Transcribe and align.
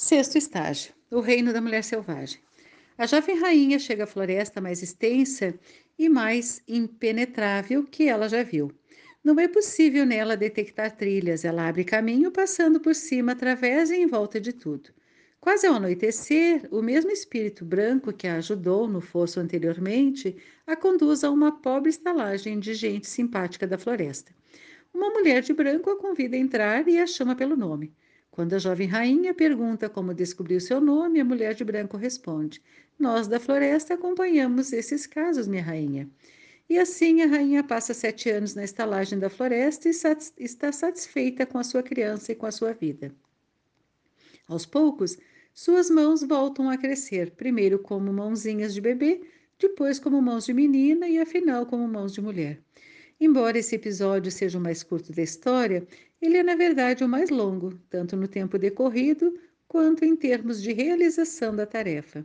Sexto 0.00 0.38
estágio: 0.38 0.92
o 1.10 1.18
reino 1.18 1.52
da 1.52 1.60
mulher 1.60 1.82
selvagem. 1.82 2.38
A 2.96 3.04
jovem 3.04 3.36
rainha 3.36 3.80
chega 3.80 4.04
à 4.04 4.06
floresta 4.06 4.60
mais 4.60 4.80
extensa 4.80 5.58
e 5.98 6.08
mais 6.08 6.62
impenetrável 6.68 7.82
que 7.82 8.08
ela 8.08 8.28
já 8.28 8.44
viu. 8.44 8.70
Não 9.24 9.40
é 9.40 9.48
possível 9.48 10.06
nela 10.06 10.36
detectar 10.36 10.96
trilhas, 10.96 11.44
ela 11.44 11.66
abre 11.66 11.82
caminho 11.82 12.30
passando 12.30 12.78
por 12.78 12.94
cima, 12.94 13.32
através 13.32 13.90
e 13.90 13.96
em 13.96 14.06
volta 14.06 14.40
de 14.40 14.52
tudo. 14.52 14.90
Quase 15.40 15.66
ao 15.66 15.74
anoitecer, 15.74 16.68
o 16.70 16.80
mesmo 16.80 17.10
espírito 17.10 17.64
branco 17.64 18.12
que 18.12 18.28
a 18.28 18.36
ajudou 18.36 18.86
no 18.86 19.00
fosso 19.00 19.40
anteriormente 19.40 20.36
a 20.64 20.76
conduz 20.76 21.24
a 21.24 21.30
uma 21.32 21.60
pobre 21.60 21.90
estalagem 21.90 22.60
de 22.60 22.72
gente 22.72 23.08
simpática 23.08 23.66
da 23.66 23.76
floresta. 23.76 24.32
Uma 24.94 25.10
mulher 25.10 25.42
de 25.42 25.52
branco 25.52 25.90
a 25.90 25.98
convida 25.98 26.36
a 26.36 26.38
entrar 26.38 26.86
e 26.86 27.00
a 27.00 27.06
chama 27.06 27.34
pelo 27.34 27.56
nome. 27.56 27.92
Quando 28.38 28.54
a 28.54 28.58
jovem 28.60 28.86
rainha 28.86 29.34
pergunta 29.34 29.90
como 29.90 30.14
descobriu 30.14 30.60
seu 30.60 30.80
nome, 30.80 31.18
a 31.18 31.24
mulher 31.24 31.54
de 31.54 31.64
branco 31.64 31.96
responde: 31.96 32.62
Nós 32.96 33.26
da 33.26 33.40
floresta 33.40 33.94
acompanhamos 33.94 34.72
esses 34.72 35.08
casos, 35.08 35.48
minha 35.48 35.60
rainha. 35.60 36.08
E 36.70 36.78
assim 36.78 37.20
a 37.20 37.26
rainha 37.26 37.64
passa 37.64 37.92
sete 37.92 38.30
anos 38.30 38.54
na 38.54 38.62
estalagem 38.62 39.18
da 39.18 39.28
floresta 39.28 39.88
e 39.88 39.92
satis 39.92 40.32
está 40.38 40.70
satisfeita 40.70 41.44
com 41.46 41.58
a 41.58 41.64
sua 41.64 41.82
criança 41.82 42.30
e 42.30 42.36
com 42.36 42.46
a 42.46 42.52
sua 42.52 42.72
vida. 42.72 43.12
Aos 44.46 44.64
poucos, 44.64 45.18
suas 45.52 45.90
mãos 45.90 46.22
voltam 46.22 46.70
a 46.70 46.78
crescer, 46.78 47.32
primeiro 47.32 47.76
como 47.80 48.12
mãozinhas 48.12 48.72
de 48.72 48.80
bebê, 48.80 49.20
depois 49.58 49.98
como 49.98 50.22
mãos 50.22 50.46
de 50.46 50.54
menina 50.54 51.08
e 51.08 51.18
afinal 51.18 51.66
como 51.66 51.88
mãos 51.88 52.12
de 52.12 52.20
mulher. 52.20 52.60
Embora 53.20 53.58
esse 53.58 53.74
episódio 53.74 54.30
seja 54.30 54.58
o 54.58 54.60
mais 54.60 54.84
curto 54.84 55.12
da 55.12 55.22
história, 55.22 55.84
ele 56.20 56.36
é, 56.36 56.42
na 56.42 56.54
verdade, 56.54 57.04
o 57.04 57.08
mais 57.08 57.30
longo, 57.30 57.74
tanto 57.88 58.16
no 58.16 58.28
tempo 58.28 58.58
decorrido 58.58 59.38
quanto 59.66 60.04
em 60.04 60.16
termos 60.16 60.62
de 60.62 60.72
realização 60.72 61.54
da 61.54 61.66
tarefa. 61.66 62.24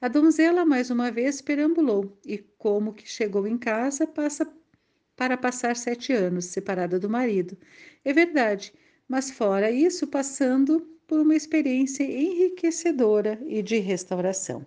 A 0.00 0.08
donzela 0.08 0.64
mais 0.64 0.90
uma 0.90 1.10
vez 1.10 1.40
perambulou 1.40 2.18
e, 2.26 2.38
como 2.58 2.92
que 2.92 3.08
chegou 3.08 3.46
em 3.46 3.56
casa, 3.56 4.06
passa 4.06 4.46
para 5.16 5.36
passar 5.36 5.76
sete 5.76 6.12
anos 6.12 6.46
separada 6.46 6.98
do 6.98 7.08
marido. 7.08 7.56
É 8.04 8.12
verdade, 8.12 8.72
mas 9.08 9.30
fora 9.30 9.70
isso, 9.70 10.06
passando 10.06 10.80
por 11.06 11.20
uma 11.20 11.36
experiência 11.36 12.04
enriquecedora 12.04 13.40
e 13.46 13.62
de 13.62 13.78
restauração. 13.78 14.66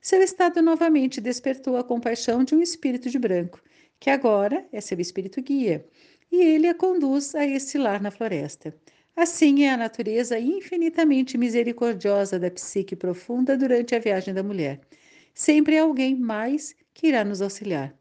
Seu 0.00 0.22
estado 0.22 0.62
novamente 0.62 1.20
despertou 1.20 1.76
a 1.76 1.84
compaixão 1.84 2.42
de 2.44 2.54
um 2.54 2.62
espírito 2.62 3.10
de 3.10 3.18
branco 3.18 3.60
que 4.00 4.08
agora 4.08 4.66
é 4.72 4.80
seu 4.80 4.98
espírito 4.98 5.42
guia, 5.42 5.86
e 6.30 6.40
ele 6.40 6.68
a 6.68 6.74
conduz 6.74 7.34
a 7.34 7.46
esse 7.46 7.76
lar 7.78 8.00
na 8.00 8.10
floresta. 8.10 8.74
Assim 9.16 9.64
é 9.64 9.70
a 9.70 9.76
natureza 9.76 10.38
infinitamente 10.38 11.36
misericordiosa 11.36 12.38
da 12.38 12.50
psique 12.50 12.96
profunda 12.96 13.56
durante 13.56 13.94
a 13.94 13.98
viagem 13.98 14.32
da 14.32 14.42
mulher. 14.42 14.80
Sempre 15.34 15.78
há 15.78 15.82
alguém 15.82 16.14
mais 16.14 16.74
que 16.94 17.08
irá 17.08 17.24
nos 17.24 17.42
auxiliar. 17.42 17.94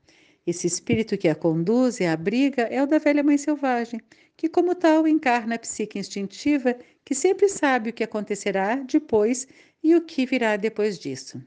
Esse 0.46 0.68
espírito 0.68 1.18
que 1.18 1.28
a 1.28 1.36
conduz 1.36 2.00
e 2.00 2.06
a 2.06 2.14
abriga 2.14 2.64
é 2.64 2.82
o 2.82 2.88
da 2.88 2.98
velha 2.98 3.24
mãe 3.24 3.38
selvagem, 3.38 4.00
que, 4.36 4.48
como 4.48 4.74
tal, 4.74 5.08
encarna 5.08 5.56
a 5.56 5.60
psique 5.60 6.00
instintiva 6.00 6.76
que 7.04 7.14
sempre 7.14 7.50
sabe 7.50 7.90
o 7.90 7.94
que 7.94 8.04
acontecerá 8.04 8.76
depois 8.76 9.48
e 9.84 9.96
o 9.96 10.02
que 10.02 10.26
virá 10.26 10.56
depois 10.56 10.98
disso. 10.98 11.42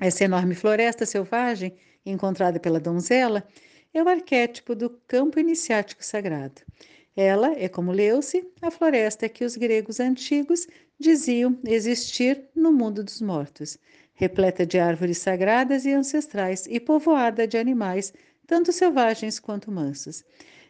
Essa 0.00 0.24
enorme 0.24 0.54
floresta 0.54 1.06
selvagem 1.06 1.74
encontrada 2.04 2.60
pela 2.60 2.80
donzela, 2.80 3.46
é 3.94 4.02
o 4.02 4.08
arquétipo 4.08 4.74
do 4.74 4.90
campo 5.06 5.38
iniciático 5.38 6.04
sagrado. 6.04 6.60
Ela 7.16 7.52
é 7.56 7.68
como 7.68 7.92
Leuce, 7.92 8.44
a 8.60 8.72
floresta 8.72 9.28
que 9.28 9.44
os 9.44 9.56
gregos 9.56 10.00
antigos 10.00 10.66
diziam 10.98 11.56
existir 11.64 12.42
no 12.56 12.72
mundo 12.72 13.04
dos 13.04 13.20
mortos, 13.20 13.78
repleta 14.14 14.66
de 14.66 14.80
árvores 14.80 15.18
sagradas 15.18 15.84
e 15.84 15.92
ancestrais 15.92 16.66
e 16.68 16.80
povoada 16.80 17.46
de 17.46 17.56
animais, 17.56 18.12
tanto 18.48 18.72
selvagens 18.72 19.38
quanto 19.38 19.70
mansos. 19.70 20.24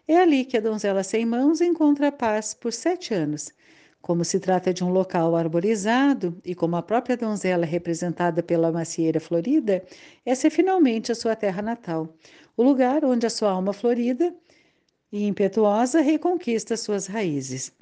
É 0.07 0.19
ali 0.19 0.45
que 0.45 0.59
a 0.59 0.61
donzela 0.61 1.03
sem 1.03 1.25
mãos 1.25 1.63
encontra 1.63 2.09
a 2.09 2.13
paz 2.13 2.53
por 2.53 2.75
sete 2.75 3.15
anos, 3.15 3.51
como 4.05 4.23
se 4.23 4.39
trata 4.39 4.71
de 4.71 4.84
um 4.84 4.91
local 4.91 5.34
arborizado 5.34 6.39
e 6.45 6.55
como 6.55 6.77
a 6.77 6.83
própria 6.83 7.17
donzela 7.17 7.65
é 7.65 7.67
representada 7.67 8.43
pela 8.43 8.71
macieira 8.71 9.19
florida, 9.19 9.83
essa 10.27 10.47
é 10.47 10.51
finalmente 10.51 11.11
a 11.11 11.15
sua 11.15 11.34
terra 11.34 11.63
natal, 11.63 12.15
o 12.56 12.62
lugar 12.62 13.04
onde 13.04 13.26
a 13.26 13.31
sua 13.31 13.50
alma 13.50 13.72
florida 13.72 14.34
e 15.10 15.26
impetuosa 15.26 16.00
reconquista 16.00 16.76
suas 16.76 17.06
raízes. 17.06 17.72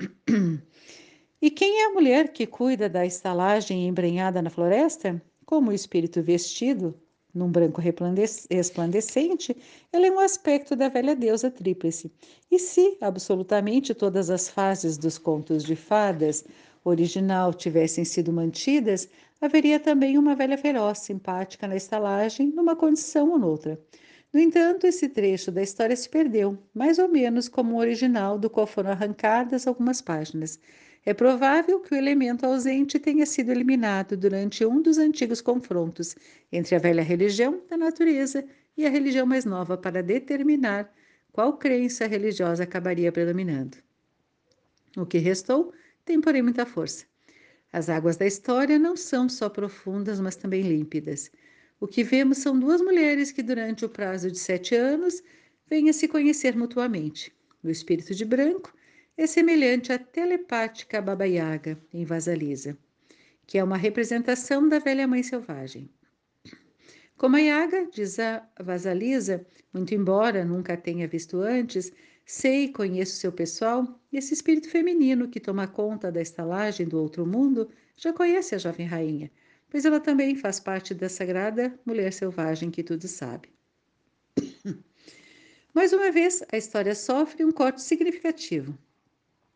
e 1.41 1.51
quem 1.51 1.83
é 1.83 1.87
a 1.87 1.91
mulher 1.91 2.33
que 2.33 2.47
cuida 2.47 2.89
da 2.89 3.07
estalagem 3.07 3.87
embrenhada 3.87 4.41
na 4.43 4.51
floresta? 4.51 5.21
Como 5.45 5.71
o 5.71 5.75
espírito 5.75 6.23
vestido, 6.23 6.95
num 7.35 7.51
branco 7.51 7.81
resplandecente, 7.81 9.57
ela 9.93 10.07
é 10.07 10.11
um 10.11 10.21
aspecto 10.21 10.77
da 10.77 10.89
velha 10.89 11.17
deusa 11.17 11.51
tríplice. 11.51 12.13
E 12.51 12.59
se 12.59 12.97
absolutamente 13.01 13.95
todas 13.95 14.29
as 14.29 14.49
fases 14.49 14.99
dos 14.99 15.17
contos 15.17 15.65
de 15.65 15.75
fadas 15.75 16.45
original 16.85 17.55
tivessem 17.55 18.05
sido 18.05 18.33
mantidas, 18.33 19.09
haveria 19.41 19.81
também 19.81 20.19
uma 20.19 20.35
velha 20.35 20.59
feroz, 20.59 20.99
simpática 20.99 21.67
na 21.67 21.77
estalagem, 21.77 22.49
numa 22.49 22.77
condição 22.77 23.31
ou 23.31 23.39
noutra. 23.39 23.81
No 24.33 24.41
entanto, 24.41 24.87
esse 24.87 25.09
trecho 25.09 25.53
da 25.53 25.63
história 25.63 25.95
se 25.95 26.09
perdeu, 26.09 26.59
mais 26.75 26.99
ou 26.99 27.07
menos 27.09 27.49
como 27.49 27.75
o 27.75 27.79
original 27.79 28.39
do 28.39 28.49
qual 28.49 28.67
foram 28.67 28.91
arrancadas 28.91 29.67
algumas 29.67 30.01
páginas. 30.01 30.59
É 31.05 31.13
provável 31.13 31.81
que 31.81 31.95
o 31.95 31.99
elemento 31.99 32.47
ausente 32.47 32.99
tenha 32.99 33.27
sido 33.27 33.51
eliminado 33.51 34.17
durante 34.17 34.65
um 34.65 34.81
dos 34.81 34.99
antigos 34.99 35.41
confrontos 35.41 36.17
entre 36.51 36.75
a 36.75 36.79
velha 36.79 37.03
religião 37.03 37.61
da 37.69 37.77
natureza 37.77 38.45
e 38.77 38.87
a 38.87 38.91
religião 38.91 39.27
mais 39.27 39.45
nova 39.45 39.77
para 39.77 40.03
determinar 40.03 40.91
qual 41.31 41.59
crença 41.59 42.07
religiosa 42.07 42.63
acabaria 42.63 43.13
predominando. 43.13 43.77
O 44.97 45.05
que 45.05 45.19
restou 45.19 45.73
tem, 46.05 46.21
porém, 46.21 46.43
muita 46.43 46.65
força. 46.65 47.05
As 47.73 47.89
águas 47.89 48.17
da 48.17 48.27
história 48.27 48.79
não 48.79 48.97
são 48.97 49.29
só 49.29 49.49
profundas, 49.49 50.21
mas 50.21 50.37
também 50.37 50.63
límpidas. 50.63 51.31
O 51.83 51.89
que 51.89 52.05
vemos 52.05 52.39
são 52.39 52.57
duas 52.57 52.81
mulheres 52.81 53.33
que, 53.33 53.43
durante 53.43 53.85
o 53.85 53.89
prazo 53.89 54.31
de 54.31 54.39
sete 54.39 54.73
anos, 54.73 55.21
vêm 55.69 55.91
a 55.91 55.93
se 55.93 56.07
conhecer 56.07 56.57
mutuamente. 56.57 57.35
O 57.61 57.69
espírito 57.69 58.15
de 58.15 58.25
branco 58.25 58.73
é 59.17 59.27
semelhante 59.27 59.93
à 59.93 59.99
telepática 59.99 61.03
Baba 61.03 61.27
Yaga 61.27 61.77
em 61.93 62.05
Vasalisa, 62.05 62.79
que 63.49 63.59
é 63.59 63.65
uma 63.65 63.77
representação 63.77 64.69
da 64.69 64.79
velha 64.79 65.09
mãe 65.09 65.25
selvagem. 65.25 65.91
Como 67.17 67.35
a 67.35 67.41
Yaga, 67.41 67.89
diz 67.93 68.17
a 68.21 68.49
Vasalisa, 68.61 69.45
muito 69.75 69.93
embora 69.93 70.45
nunca 70.45 70.77
tenha 70.77 71.09
visto 71.09 71.41
antes, 71.41 71.93
sei 72.25 72.69
conheço 72.69 73.17
seu 73.17 73.33
pessoal, 73.33 74.01
e 74.13 74.19
esse 74.19 74.33
espírito 74.33 74.71
feminino 74.71 75.27
que 75.27 75.41
toma 75.41 75.67
conta 75.67 76.13
da 76.13 76.23
estalagem 76.23 76.87
do 76.87 77.03
outro 77.03 77.27
mundo 77.27 77.69
já 77.97 78.13
conhece 78.13 78.55
a 78.55 78.59
jovem 78.59 78.87
rainha, 78.87 79.33
pois 79.73 79.87
ela 79.87 79.99
também 79.99 80.37
faz 80.37 80.61
parte 80.61 80.93
da 80.93 81.09
sagrada 81.09 81.73
mulher 81.87 82.13
selvagem 82.13 82.71
que 82.71 82.83
tudo 82.83 83.09
sabe. 83.09 83.49
Mais 85.73 85.95
uma 85.95 86.11
vez, 86.11 86.45
a 86.53 86.59
história 86.59 86.95
sofre 86.95 87.43
um 87.43 87.51
corte 87.51 87.81
significativo. 87.81 88.77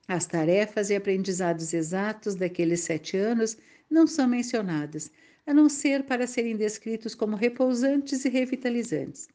As 0.09 0.25
tarefas 0.25 0.88
e 0.88 0.97
aprendizados 0.97 1.75
exatos 1.75 2.34
daqueles 2.34 2.81
sete 2.81 3.19
anos 3.19 3.59
não 3.91 4.06
são 4.06 4.27
mencionadas, 4.27 5.10
a 5.47 5.53
não 5.53 5.69
ser 5.69 6.04
para 6.04 6.27
serem 6.27 6.56
descritos 6.56 7.15
como 7.15 7.37
repousantes 7.37 8.25
e 8.25 8.31
revitalizantes. 8.31 9.28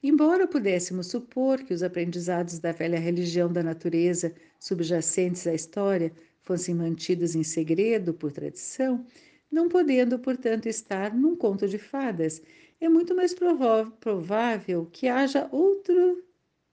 Embora 0.00 0.46
pudéssemos 0.46 1.08
supor 1.08 1.60
que 1.64 1.74
os 1.74 1.82
aprendizados 1.82 2.60
da 2.60 2.70
velha 2.70 3.00
religião 3.00 3.52
da 3.52 3.64
natureza 3.64 4.32
subjacentes 4.60 5.44
à 5.48 5.54
história 5.54 6.12
fossem 6.40 6.72
mantidos 6.72 7.34
em 7.34 7.42
segredo 7.42 8.14
por 8.14 8.30
tradição, 8.30 9.04
não 9.50 9.68
podendo, 9.68 10.18
portanto, 10.18 10.66
estar 10.66 11.14
num 11.14 11.36
conto 11.36 11.68
de 11.68 11.78
fadas, 11.78 12.42
é 12.80 12.88
muito 12.88 13.14
mais 13.14 13.34
provável 13.34 14.86
que 14.92 15.08
haja 15.08 15.48
outros 15.52 16.18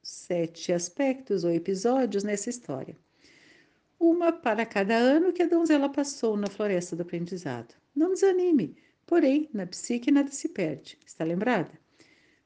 sete 0.04 0.72
aspectos 0.72 1.44
ou 1.44 1.52
episódios 1.52 2.24
nessa 2.24 2.50
história 2.50 2.96
uma 4.00 4.32
para 4.32 4.66
cada 4.66 4.96
ano 4.96 5.34
que 5.34 5.42
a 5.42 5.48
donzela 5.48 5.90
passou 5.90 6.38
na 6.38 6.48
floresta 6.48 6.96
do 6.96 7.02
aprendizado. 7.02 7.74
Não 7.96 8.14
desanime, 8.14 8.78
porém, 9.06 9.50
na 9.52 9.66
psique 9.66 10.12
nada 10.12 10.32
se 10.32 10.50
perde. 10.50 10.98
Está 11.06 11.24
lembrada? 11.24 11.72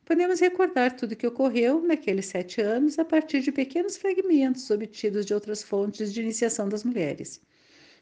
Podemos 0.06 0.40
recordar 0.40 0.96
tudo 0.96 1.12
o 1.12 1.16
que 1.16 1.28
ocorreu 1.28 1.82
naqueles 1.82 2.28
sete 2.28 2.62
anos 2.62 2.98
a 2.98 3.06
partir 3.06 3.42
de 3.42 3.52
pequenos 3.52 3.98
fragmentos 3.98 4.70
obtidos 4.70 5.26
de 5.26 5.34
outras 5.34 5.62
fontes 5.62 6.14
de 6.14 6.22
iniciação 6.22 6.70
das 6.70 6.84
mulheres. 6.84 7.42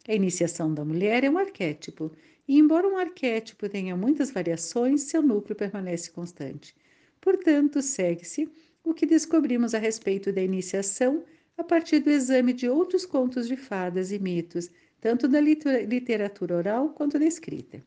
A 0.08 0.14
iniciação 0.14 0.74
da 0.74 0.84
mulher 0.84 1.24
é 1.24 1.30
um 1.30 1.38
arquétipo, 1.38 2.12
e 2.48 2.58
embora 2.58 2.88
um 2.88 2.98
arquétipo 2.98 3.70
tenha 3.70 3.96
muitas 3.96 4.32
variações, 4.32 5.04
seu 5.04 5.22
núcleo 5.22 5.56
permanece 5.56 6.10
constante. 6.10 6.76
Portanto, 7.22 7.82
segue-se 7.82 8.50
o 8.84 8.94
que 8.94 9.06
descobrimos 9.06 9.76
a 9.76 9.78
respeito 9.78 10.32
da 10.32 10.42
iniciação 10.42 11.24
a 11.58 11.64
partir 11.64 12.00
do 12.00 12.10
exame 12.10 12.54
de 12.54 12.68
outros 12.70 13.06
contos 13.06 13.48
de 13.48 13.58
fadas 13.58 14.12
e 14.12 14.18
mitos, 14.18 14.72
tanto 15.02 15.28
da 15.28 15.40
literatura 15.40 16.56
oral 16.56 16.90
quanto 16.90 17.20
da 17.20 17.26
escrita. 17.26 17.84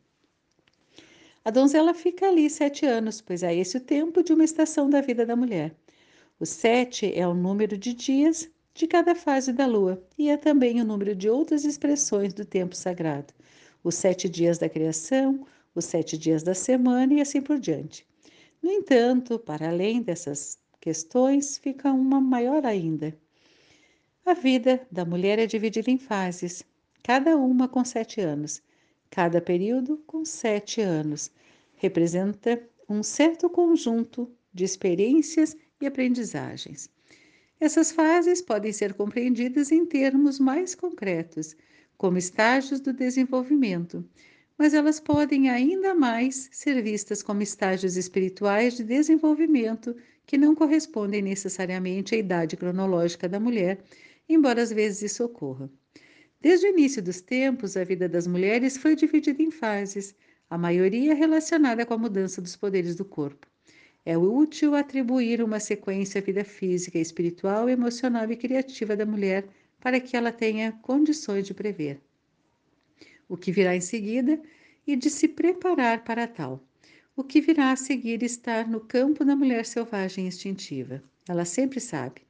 A 1.44 1.50
donzela 1.50 1.92
fica 1.92 2.28
ali 2.28 2.48
sete 2.48 2.86
anos, 2.86 3.20
pois 3.20 3.42
é 3.42 3.52
esse 3.54 3.78
o 3.78 3.80
tempo 3.80 4.22
de 4.22 4.32
uma 4.32 4.44
estação 4.44 4.88
da 4.88 5.00
vida 5.00 5.26
da 5.26 5.34
mulher. 5.34 5.74
O 6.38 6.46
sete 6.46 7.12
é 7.18 7.26
o 7.26 7.34
número 7.34 7.76
de 7.76 7.94
dias 7.94 8.48
de 8.74 8.86
cada 8.86 9.14
fase 9.14 9.52
da 9.52 9.66
lua 9.66 10.02
e 10.18 10.28
é 10.28 10.36
também 10.36 10.80
o 10.80 10.84
número 10.84 11.14
de 11.14 11.28
outras 11.28 11.64
expressões 11.64 12.32
do 12.32 12.44
tempo 12.44 12.74
sagrado. 12.74 13.32
Os 13.84 13.94
sete 13.94 14.28
dias 14.28 14.58
da 14.58 14.68
criação, 14.68 15.46
os 15.74 15.84
sete 15.84 16.16
dias 16.16 16.42
da 16.42 16.54
semana 16.54 17.14
e 17.14 17.20
assim 17.20 17.40
por 17.40 17.58
diante. 17.58 18.06
No 18.62 18.70
entanto, 18.70 19.38
para 19.38 19.68
além 19.68 20.02
dessas 20.02 20.58
questões, 20.80 21.58
fica 21.58 21.92
uma 21.92 22.20
maior 22.20 22.64
ainda. 22.64 23.16
A 24.24 24.34
vida 24.34 24.86
da 24.90 25.04
mulher 25.04 25.38
é 25.38 25.46
dividida 25.46 25.90
em 25.90 25.98
fases, 25.98 26.64
cada 27.02 27.36
uma 27.36 27.68
com 27.68 27.84
sete 27.84 28.20
anos. 28.20 28.62
Cada 29.10 29.40
período 29.40 29.98
com 30.06 30.24
sete 30.24 30.80
anos 30.80 31.30
representa 31.76 32.62
um 32.88 33.02
certo 33.02 33.50
conjunto 33.50 34.30
de 34.54 34.64
experiências 34.64 35.56
e 35.80 35.86
aprendizagens. 35.86 36.88
Essas 37.62 37.92
fases 37.92 38.42
podem 38.42 38.72
ser 38.72 38.92
compreendidas 38.92 39.70
em 39.70 39.86
termos 39.86 40.40
mais 40.40 40.74
concretos, 40.74 41.54
como 41.96 42.18
estágios 42.18 42.80
do 42.80 42.92
desenvolvimento, 42.92 44.04
mas 44.58 44.74
elas 44.74 44.98
podem 44.98 45.48
ainda 45.48 45.94
mais 45.94 46.48
ser 46.50 46.82
vistas 46.82 47.22
como 47.22 47.40
estágios 47.40 47.96
espirituais 47.96 48.76
de 48.76 48.82
desenvolvimento 48.82 49.94
que 50.26 50.36
não 50.36 50.56
correspondem 50.56 51.22
necessariamente 51.22 52.16
à 52.16 52.18
idade 52.18 52.56
cronológica 52.56 53.28
da 53.28 53.38
mulher, 53.38 53.78
embora 54.28 54.60
às 54.60 54.72
vezes 54.72 55.12
isso 55.12 55.24
ocorra. 55.24 55.70
Desde 56.40 56.66
o 56.66 56.70
início 56.70 57.00
dos 57.00 57.20
tempos, 57.20 57.76
a 57.76 57.84
vida 57.84 58.08
das 58.08 58.26
mulheres 58.26 58.76
foi 58.76 58.96
dividida 58.96 59.40
em 59.40 59.52
fases, 59.52 60.16
a 60.50 60.58
maioria 60.58 61.14
relacionada 61.14 61.86
com 61.86 61.94
a 61.94 61.98
mudança 61.98 62.42
dos 62.42 62.56
poderes 62.56 62.96
do 62.96 63.04
corpo. 63.04 63.51
É 64.04 64.16
útil 64.18 64.74
atribuir 64.74 65.42
uma 65.42 65.60
sequência 65.60 66.20
à 66.20 66.24
vida 66.24 66.44
física, 66.44 66.98
espiritual, 66.98 67.68
emocional 67.68 68.30
e 68.30 68.36
criativa 68.36 68.96
da 68.96 69.06
mulher 69.06 69.46
para 69.80 70.00
que 70.00 70.16
ela 70.16 70.32
tenha 70.32 70.72
condições 70.72 71.46
de 71.46 71.54
prever 71.54 72.00
o 73.32 73.36
que 73.36 73.50
virá 73.50 73.74
em 73.74 73.80
seguida 73.80 74.38
e 74.86 74.94
de 74.94 75.08
se 75.08 75.26
preparar 75.26 76.04
para 76.04 76.26
tal. 76.26 76.62
O 77.16 77.24
que 77.24 77.40
virá 77.40 77.72
a 77.72 77.76
seguir 77.76 78.22
está 78.22 78.62
no 78.62 78.78
campo 78.78 79.24
da 79.24 79.34
mulher 79.34 79.64
selvagem 79.64 80.26
instintiva. 80.26 81.02
Ela 81.26 81.46
sempre 81.46 81.80
sabe. 81.80 82.20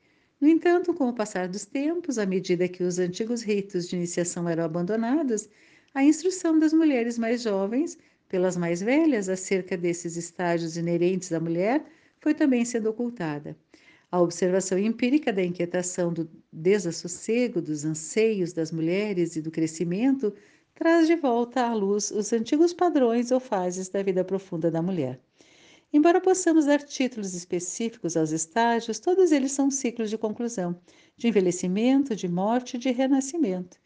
No 0.41 0.47
entanto, 0.47 0.95
com 0.95 1.09
o 1.09 1.13
passar 1.13 1.49
dos 1.49 1.65
tempos, 1.65 2.19
à 2.19 2.27
medida 2.27 2.69
que 2.69 2.85
os 2.85 3.01
antigos 3.01 3.43
ritos 3.43 3.89
de 3.89 3.97
iniciação 3.97 4.49
eram 4.49 4.63
abandonados, 4.63 5.49
a 5.93 6.05
instrução 6.05 6.57
das 6.57 6.73
mulheres 6.73 7.19
mais 7.19 7.43
jovens 7.43 7.99
pelas 8.33 8.57
mais 8.57 8.81
velhas 8.81 9.29
acerca 9.29 9.77
desses 9.77 10.17
estágios 10.17 10.79
inerentes 10.79 11.31
à 11.35 11.39
mulher 11.39 11.85
foi 12.19 12.33
também 12.33 12.65
sendo 12.65 12.89
ocultada. 12.89 13.55
A 14.11 14.19
observação 14.23 14.79
empírica 14.79 15.31
da 15.31 15.45
inquietação, 15.45 16.11
do 16.11 16.27
desassossego, 16.51 17.61
dos 17.61 17.85
anseios 17.85 18.55
das 18.55 18.73
mulheres 18.73 19.37
e 19.37 19.43
do 19.43 19.51
crescimento 19.51 20.33
traz 20.75 21.07
de 21.07 21.15
volta 21.15 21.67
à 21.67 21.75
luz 21.75 22.11
os 22.11 22.33
antigos 22.33 22.73
padrões 22.73 23.31
ou 23.31 23.39
fases 23.39 23.91
da 23.91 24.03
vida 24.03 24.25
profunda 24.25 24.71
da 24.71 24.81
mulher. 24.81 25.21
Embora 25.93 26.19
possamos 26.19 26.65
dar 26.65 26.83
títulos 26.83 27.35
específicos 27.35 28.17
aos 28.17 28.31
estágios, 28.31 28.99
todos 28.99 29.31
eles 29.31 29.53
são 29.53 29.71
ciclos 29.71 30.09
de 30.09 30.17
conclusão, 30.17 30.81
de 31.19 31.29
envelhecimento, 31.29 32.17
de 32.17 32.29
morte 32.29 32.79
e 32.79 32.81
de 32.81 32.91
renascimento. 32.91 33.82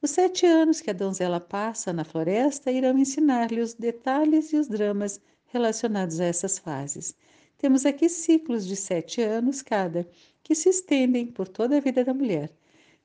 Os 0.00 0.12
sete 0.12 0.46
anos 0.46 0.80
que 0.80 0.90
a 0.90 0.92
donzela 0.92 1.40
passa 1.40 1.92
na 1.92 2.04
floresta 2.04 2.70
irão 2.70 2.96
ensinar-lhe 2.96 3.60
os 3.60 3.74
detalhes 3.74 4.52
e 4.52 4.56
os 4.56 4.68
dramas 4.68 5.20
relacionados 5.46 6.20
a 6.20 6.24
essas 6.24 6.56
fases. 6.56 7.16
Temos 7.58 7.84
aqui 7.84 8.08
ciclos 8.08 8.64
de 8.64 8.76
sete 8.76 9.20
anos 9.20 9.60
cada, 9.60 10.08
que 10.42 10.54
se 10.54 10.68
estendem 10.68 11.26
por 11.26 11.48
toda 11.48 11.76
a 11.76 11.80
vida 11.80 12.04
da 12.04 12.14
mulher. 12.14 12.50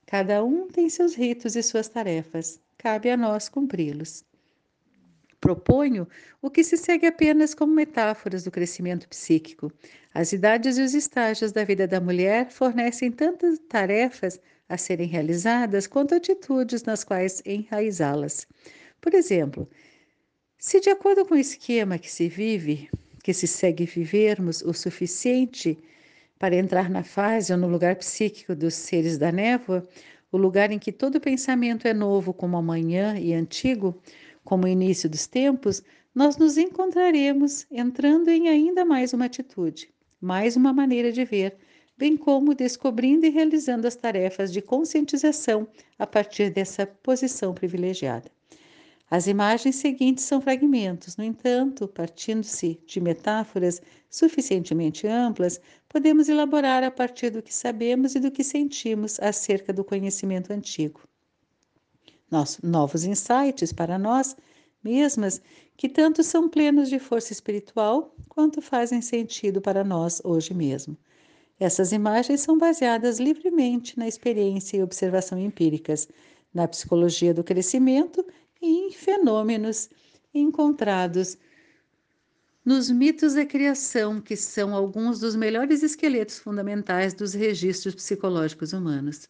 Cada 0.05 0.43
um 0.43 0.67
tem 0.67 0.87
seus 0.87 1.15
ritos 1.15 1.55
e 1.55 1.63
suas 1.63 1.87
tarefas 1.87 2.61
cabe 2.77 3.09
a 3.09 3.17
nós 3.17 3.49
cumpri-los. 3.49 4.23
Proponho 5.39 6.07
o 6.41 6.49
que 6.49 6.63
se 6.63 6.77
segue 6.77 7.07
apenas 7.07 7.53
como 7.53 7.73
metáforas 7.73 8.43
do 8.43 8.51
crescimento 8.51 9.09
psíquico. 9.09 9.71
As 10.13 10.31
idades 10.31 10.77
e 10.77 10.81
os 10.81 10.93
estágios 10.93 11.51
da 11.51 11.63
vida 11.63 11.87
da 11.87 11.99
mulher 11.99 12.51
fornecem 12.51 13.11
tantas 13.11 13.57
tarefas 13.67 14.39
a 14.73 14.77
serem 14.77 15.07
realizadas 15.07 15.85
quanto 15.85 16.15
atitudes 16.15 16.83
nas 16.83 17.03
quais 17.03 17.41
enraizá-las. 17.45 18.47
Por 18.99 19.13
exemplo, 19.13 19.69
se 20.57 20.79
de 20.79 20.89
acordo 20.89 21.25
com 21.25 21.35
o 21.35 21.37
esquema 21.37 21.99
que 21.99 22.09
se 22.09 22.27
vive, 22.27 22.89
que 23.23 23.33
se 23.33 23.45
segue 23.45 23.85
vivermos 23.85 24.61
o 24.61 24.73
suficiente 24.73 25.77
para 26.39 26.55
entrar 26.55 26.89
na 26.89 27.03
fase 27.03 27.53
ou 27.53 27.59
no 27.59 27.67
lugar 27.67 27.95
psíquico 27.97 28.55
dos 28.55 28.73
seres 28.73 29.17
da 29.17 29.31
névoa, 29.31 29.87
o 30.31 30.37
lugar 30.37 30.71
em 30.71 30.79
que 30.79 30.91
todo 30.91 31.21
pensamento 31.21 31.87
é 31.87 31.93
novo 31.93 32.33
como 32.33 32.57
amanhã 32.57 33.15
e 33.19 33.33
antigo, 33.33 34.01
como 34.43 34.65
o 34.65 34.67
início 34.67 35.07
dos 35.07 35.27
tempos, 35.27 35.83
nós 36.15 36.37
nos 36.37 36.57
encontraremos 36.57 37.67
entrando 37.71 38.29
em 38.29 38.49
ainda 38.49 38.83
mais 38.83 39.13
uma 39.13 39.25
atitude, 39.25 39.93
mais 40.19 40.55
uma 40.55 40.73
maneira 40.73 41.11
de 41.11 41.23
ver, 41.23 41.55
bem 41.97 42.17
como 42.17 42.55
descobrindo 42.55 43.25
e 43.25 43.29
realizando 43.29 43.87
as 43.87 43.95
tarefas 43.95 44.51
de 44.51 44.61
conscientização 44.61 45.67
a 45.97 46.07
partir 46.07 46.49
dessa 46.49 46.85
posição 46.85 47.53
privilegiada. 47.53 48.31
As 49.09 49.27
imagens 49.27 49.75
seguintes 49.75 50.23
são 50.23 50.41
fragmentos, 50.41 51.17
no 51.17 51.23
entanto, 51.23 51.87
partindo-se 51.87 52.81
de 52.87 52.99
metáforas 52.99 53.81
suficientemente 54.09 55.05
amplas, 55.05 55.61
podemos 55.87 56.29
elaborar 56.29 56.83
a 56.83 56.89
partir 56.89 57.29
do 57.29 57.41
que 57.41 57.53
sabemos 57.53 58.15
e 58.15 58.19
do 58.19 58.31
que 58.31 58.43
sentimos 58.43 59.19
acerca 59.19 59.71
do 59.71 59.83
conhecimento 59.83 60.51
antigo. 60.51 61.01
novos 62.63 63.03
insights 63.03 63.71
para 63.71 63.99
nós 63.99 64.35
mesmas 64.83 65.41
que 65.77 65.87
tanto 65.87 66.23
são 66.23 66.49
plenos 66.49 66.89
de 66.89 66.99
força 66.99 67.31
espiritual 67.31 68.15
quanto 68.27 68.61
fazem 68.61 69.01
sentido 69.01 69.61
para 69.61 69.83
nós 69.83 70.21
hoje 70.23 70.53
mesmo. 70.53 70.97
Essas 71.59 71.91
imagens 71.91 72.41
são 72.41 72.57
baseadas 72.57 73.19
livremente 73.19 73.97
na 73.97 74.07
experiência 74.07 74.77
e 74.77 74.83
observação 74.83 75.39
empíricas, 75.39 76.07
na 76.53 76.67
psicologia 76.67 77.33
do 77.33 77.43
crescimento 77.43 78.25
em 78.61 78.91
fenômenos 78.91 79.89
encontrados 80.33 81.37
nos 82.65 82.89
mitos 82.89 83.33
da 83.33 83.45
criação, 83.45 84.21
que 84.21 84.35
são 84.35 84.73
alguns 84.73 85.19
dos 85.19 85.35
melhores 85.35 85.83
esqueletos 85.83 86.39
fundamentais 86.39 87.13
dos 87.13 87.33
registros 87.33 87.95
psicológicos 87.95 88.71
humanos. 88.71 89.29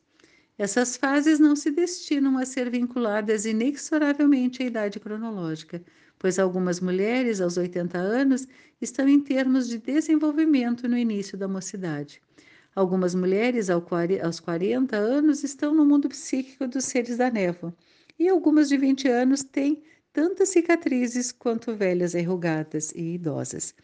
Essas 0.58 0.96
fases 0.96 1.40
não 1.40 1.56
se 1.56 1.72
destinam 1.72 2.38
a 2.38 2.46
ser 2.46 2.70
vinculadas 2.70 3.46
inexoravelmente 3.46 4.62
à 4.62 4.66
idade 4.68 5.00
cronológica, 5.00 5.84
pois 6.24 6.40
algumas 6.40 6.80
mulheres 6.80 7.42
aos 7.42 7.58
80 7.58 7.98
anos 7.98 8.48
estão 8.80 9.10
em 9.10 9.20
termos 9.20 9.68
de 9.68 9.78
desenvolvimento 9.78 10.88
no 10.88 10.98
início 10.98 11.38
da 11.38 11.50
mocidade. 11.50 12.22
Algumas 12.74 13.14
mulheres 13.14 13.70
aos 13.70 14.40
40 14.40 14.96
anos 14.96 15.44
estão 15.44 15.76
no 15.76 15.86
mundo 15.86 16.08
psíquico 16.08 16.66
dos 16.66 16.86
seres 16.86 17.18
da 17.18 17.30
névoa 17.30 17.76
e 18.18 18.30
algumas 18.30 18.70
de 18.70 18.78
20 18.78 19.10
anos 19.10 19.44
têm 19.44 19.84
tantas 20.14 20.48
cicatrizes 20.48 21.34
quanto 21.34 21.76
velhas 21.76 22.16
enrugadas 22.16 22.94
e 22.96 23.16
idosas. 23.16 23.76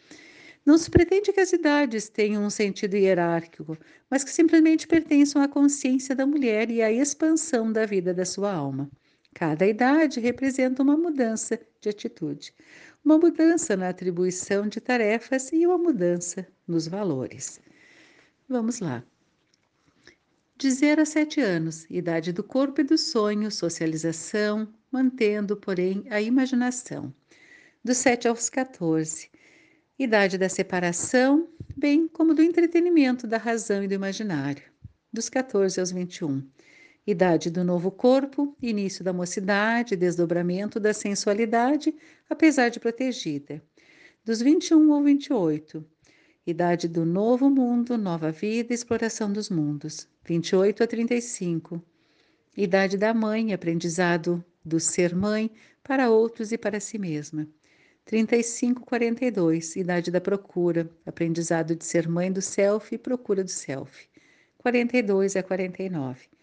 Não 0.65 0.77
se 0.77 0.89
pretende 0.89 1.33
que 1.33 1.41
as 1.41 1.51
idades 1.51 2.07
tenham 2.07 2.45
um 2.45 2.49
sentido 2.49 2.95
hierárquico, 2.95 3.77
mas 4.09 4.23
que 4.23 4.31
simplesmente 4.31 4.87
pertençam 4.87 5.41
à 5.41 5.47
consciência 5.49 6.15
da 6.15 6.25
mulher 6.25 6.71
e 6.71 6.81
à 6.81 6.89
expansão 6.89 7.69
da 7.69 7.85
vida 7.85 8.13
da 8.13 8.23
sua 8.23 8.53
alma. 8.53 8.89
Cada 9.33 9.65
idade 9.65 10.19
representa 10.19 10.83
uma 10.83 10.97
mudança 10.97 11.59
de 11.79 11.89
atitude, 11.89 12.53
uma 13.03 13.17
mudança 13.17 13.77
na 13.77 13.89
atribuição 13.89 14.67
de 14.67 14.81
tarefas 14.81 15.51
e 15.53 15.65
uma 15.65 15.77
mudança 15.77 16.47
nos 16.67 16.87
valores. 16.87 17.61
Vamos 18.47 18.79
lá. 18.79 19.03
De 20.57 20.69
0 20.69 21.03
a 21.03 21.05
7 21.05 21.39
anos, 21.39 21.85
idade 21.89 22.33
do 22.33 22.43
corpo 22.43 22.81
e 22.81 22.83
do 22.83 22.97
sonho, 22.97 23.49
socialização, 23.49 24.67
mantendo, 24.91 25.55
porém, 25.55 26.03
a 26.09 26.19
imaginação. 26.19 27.13
Dos 27.81 27.97
7 27.97 28.27
aos 28.27 28.49
14, 28.49 29.29
idade 29.97 30.37
da 30.37 30.49
separação, 30.49 31.47
bem 31.77 32.09
como 32.09 32.33
do 32.33 32.41
entretenimento 32.41 33.25
da 33.25 33.37
razão 33.37 33.83
e 33.83 33.87
do 33.87 33.93
imaginário. 33.93 34.63
Dos 35.13 35.29
14 35.29 35.79
aos 35.79 35.91
21, 35.91 36.45
idade 37.09 37.49
do 37.49 37.63
novo 37.63 37.89
corpo, 37.89 38.55
início 38.61 39.03
da 39.03 39.11
mocidade, 39.11 39.95
desdobramento 39.95 40.79
da 40.79 40.93
sensualidade, 40.93 41.95
apesar 42.29 42.69
de 42.69 42.79
protegida. 42.79 43.61
Dos 44.23 44.41
21 44.41 44.93
ao 44.93 45.03
28, 45.03 45.83
idade 46.45 46.87
do 46.87 47.05
novo 47.05 47.49
mundo, 47.49 47.97
nova 47.97 48.31
vida, 48.31 48.73
exploração 48.73 49.31
dos 49.33 49.49
mundos. 49.49 50.07
28 50.23 50.83
a 50.83 50.87
35. 50.87 51.83
Idade 52.55 52.97
da 52.97 53.13
mãe, 53.13 53.53
aprendizado 53.53 54.43
do 54.63 54.79
ser 54.79 55.15
mãe 55.15 55.49
para 55.83 56.11
outros 56.11 56.51
e 56.51 56.57
para 56.57 56.79
si 56.79 56.99
mesma. 56.99 57.47
35, 58.05 58.85
42, 58.85 59.75
idade 59.75 60.11
da 60.11 60.21
procura, 60.21 60.89
aprendizado 61.05 61.75
de 61.75 61.85
ser 61.85 62.07
mãe 62.07 62.31
do 62.31 62.41
self 62.41 62.93
e 62.93 62.97
procura 62.97 63.43
do 63.43 63.49
self. 63.49 64.07
42 64.57 65.35
a 65.35 65.43
49. 65.43 66.38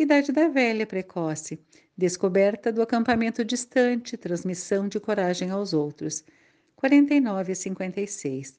Idade 0.00 0.32
da 0.32 0.48
velha 0.48 0.86
precoce, 0.86 1.60
descoberta 1.94 2.72
do 2.72 2.80
acampamento 2.80 3.44
distante, 3.44 4.16
transmissão 4.16 4.88
de 4.88 4.98
coragem 4.98 5.50
aos 5.50 5.74
outros. 5.74 6.24
49 6.74 7.52
a 7.52 7.54
56. 7.54 8.58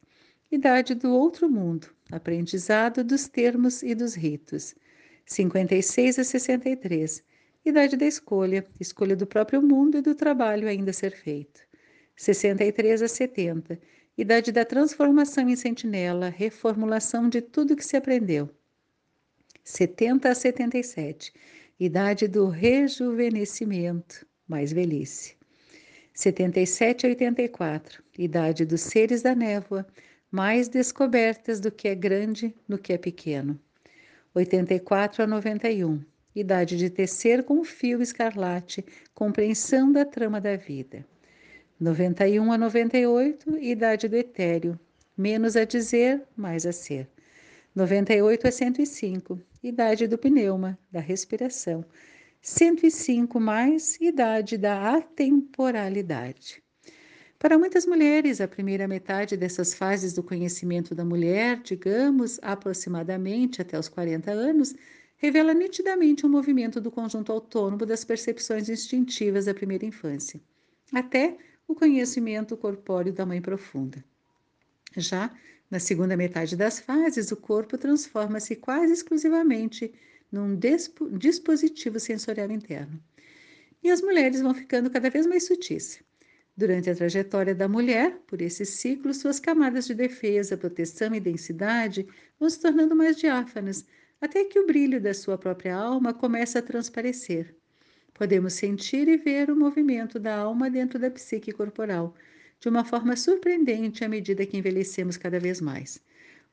Idade 0.52 0.94
do 0.94 1.12
outro 1.12 1.50
mundo, 1.50 1.88
aprendizado 2.12 3.04
dos 3.04 3.28
termos 3.28 3.82
e 3.82 3.96
dos 3.96 4.14
ritos. 4.14 4.76
56 5.26 6.20
a 6.20 6.24
63. 6.24 7.24
Idade 7.66 7.98
da 7.98 8.06
escolha, 8.06 8.64
escolha 8.80 9.16
do 9.16 9.26
próprio 9.26 9.64
mundo 9.64 9.98
e 9.98 10.02
do 10.04 10.14
trabalho 10.14 10.68
ainda 10.68 10.92
a 10.92 10.94
ser 10.94 11.10
feito. 11.10 11.60
63 12.16 13.02
a 13.02 13.08
70. 13.08 13.80
Idade 14.16 14.52
da 14.52 14.64
transformação 14.64 15.50
em 15.50 15.56
sentinela, 15.56 16.30
reformulação 16.30 17.28
de 17.28 17.42
tudo 17.42 17.76
que 17.76 17.84
se 17.84 17.98
aprendeu. 17.98 18.48
70 19.72 20.30
a 20.30 20.36
77. 20.36 21.34
Idade 21.80 22.28
do 22.28 22.50
rejuvenescimento, 22.50 24.26
mais 24.46 24.74
velhice. 24.74 25.36
77 26.14 27.06
a 27.06 27.10
84. 27.10 28.04
Idade 28.18 28.66
dos 28.66 28.82
seres 28.82 29.22
da 29.22 29.34
névoa, 29.34 29.88
mais 30.30 30.68
descobertas 30.68 31.62
do 31.62 31.72
que 31.72 31.88
é 31.88 31.96
grande 31.96 32.54
no 32.68 32.78
que 32.78 32.92
é 32.92 32.98
pequeno. 32.98 33.58
84 34.36 35.24
a 35.24 35.28
91. 35.28 36.04
Idade 36.36 36.76
de 36.78 36.90
tecer 36.90 37.44
com 37.44 37.64
fio 37.64 38.02
escarlate, 38.02 38.86
compreensão 39.14 39.90
da 39.90 40.04
trama 40.04 40.42
da 40.42 40.58
vida. 40.58 41.06
91 41.80 42.52
a 42.52 42.58
98, 42.58 43.58
idade 43.58 44.10
do 44.10 44.18
etéreo, 44.18 44.78
menos 45.18 45.56
a 45.56 45.64
dizer, 45.64 46.22
mais 46.36 46.66
a 46.66 46.74
ser. 46.74 47.10
98 47.74 48.48
a 48.48 48.52
105, 48.52 49.40
idade 49.64 50.06
do 50.06 50.18
pneuma, 50.18 50.78
da 50.92 51.00
respiração. 51.00 51.86
105 52.42 53.40
mais, 53.40 53.98
idade 54.02 54.58
da 54.58 54.98
atemporalidade. 54.98 56.62
Para 57.40 57.58
muitas 57.58 57.86
mulheres, 57.86 58.42
a 58.42 58.48
primeira 58.48 58.90
metade 58.90 59.38
dessas 59.38 59.74
fases 59.74 60.14
do 60.14 60.22
conhecimento 60.22 60.94
da 60.94 61.06
mulher, 61.06 61.62
digamos 61.64 62.40
aproximadamente 62.42 63.62
até 63.62 63.80
os 63.80 63.88
40 63.88 64.30
anos, 64.32 64.76
revela 65.16 65.54
nitidamente 65.54 66.26
um 66.26 66.30
movimento 66.30 66.82
do 66.82 66.92
conjunto 66.92 67.32
autônomo 67.32 67.86
das 67.86 68.04
percepções 68.04 68.68
instintivas 68.68 69.46
da 69.46 69.54
primeira 69.54 69.86
infância, 69.86 70.42
até 70.92 71.38
o 71.68 71.74
conhecimento 71.74 72.58
corpóreo 72.58 73.14
da 73.14 73.26
mãe 73.26 73.42
profunda. 73.42 74.04
Já 74.98 75.34
na 75.72 75.80
segunda 75.80 76.18
metade 76.18 76.58
das 76.58 76.82
fases, 76.82 77.32
o 77.32 77.38
corpo 77.38 77.78
transforma-se 77.78 78.58
quase 78.58 78.92
exclusivamente 78.92 79.94
num 80.30 80.60
dispositivo 81.18 81.98
sensorial 81.98 82.52
interno. 82.52 83.02
E 83.82 83.90
as 83.90 84.02
mulheres 84.02 84.42
vão 84.42 84.54
ficando 84.54 84.90
cada 84.90 85.10
vez 85.10 85.26
mais 85.26 85.46
sutis. 85.48 86.04
Durante 86.56 86.90
a 86.90 86.96
trajetória 86.96 87.56
da 87.56 87.70
mulher, 87.70 88.20
por 88.28 88.42
esse 88.42 88.66
ciclo, 88.66 89.14
suas 89.14 89.40
camadas 89.40 89.88
de 89.88 89.96
defesa, 89.96 90.58
proteção 90.58 91.16
e 91.16 91.20
densidade 91.20 92.06
vão 92.38 92.50
se 92.50 92.60
tornando 92.60 92.94
mais 92.96 93.16
diáfanas, 93.16 93.86
até 94.20 94.44
que 94.44 94.60
o 94.60 94.68
brilho 94.68 95.02
da 95.02 95.14
sua 95.14 95.38
própria 95.38 95.76
alma 95.76 96.14
começa 96.14 96.60
a 96.60 96.62
transparecer. 96.62 97.56
Podemos 98.14 98.54
sentir 98.54 99.08
e 99.08 99.18
ver 99.18 99.50
o 99.50 99.56
movimento 99.56 100.20
da 100.20 100.36
alma 100.36 100.70
dentro 100.70 101.00
da 101.00 101.10
psique 101.10 101.54
corporal, 101.54 102.14
de 102.62 102.70
uma 102.70 102.86
forma 102.86 103.16
surpreendente 103.16 104.06
à 104.06 104.08
medida 104.08 104.46
que 104.46 104.56
envelhecemos 104.56 105.18
cada 105.18 105.40
vez 105.40 105.60
mais. 105.60 106.00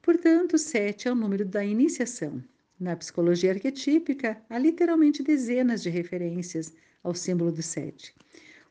Portanto, 0.00 0.56
sete 0.56 1.06
é 1.06 1.12
o 1.12 1.14
número 1.14 1.44
da 1.44 1.62
iniciação. 1.62 2.42
Na 2.80 2.96
psicologia 2.96 3.52
arquetípica, 3.52 4.40
há 4.48 4.58
literalmente 4.58 5.22
dezenas 5.22 5.82
de 5.82 5.90
referências 5.90 6.72
ao 7.04 7.14
símbolo 7.14 7.52
do 7.52 7.62
sete. 7.62 8.14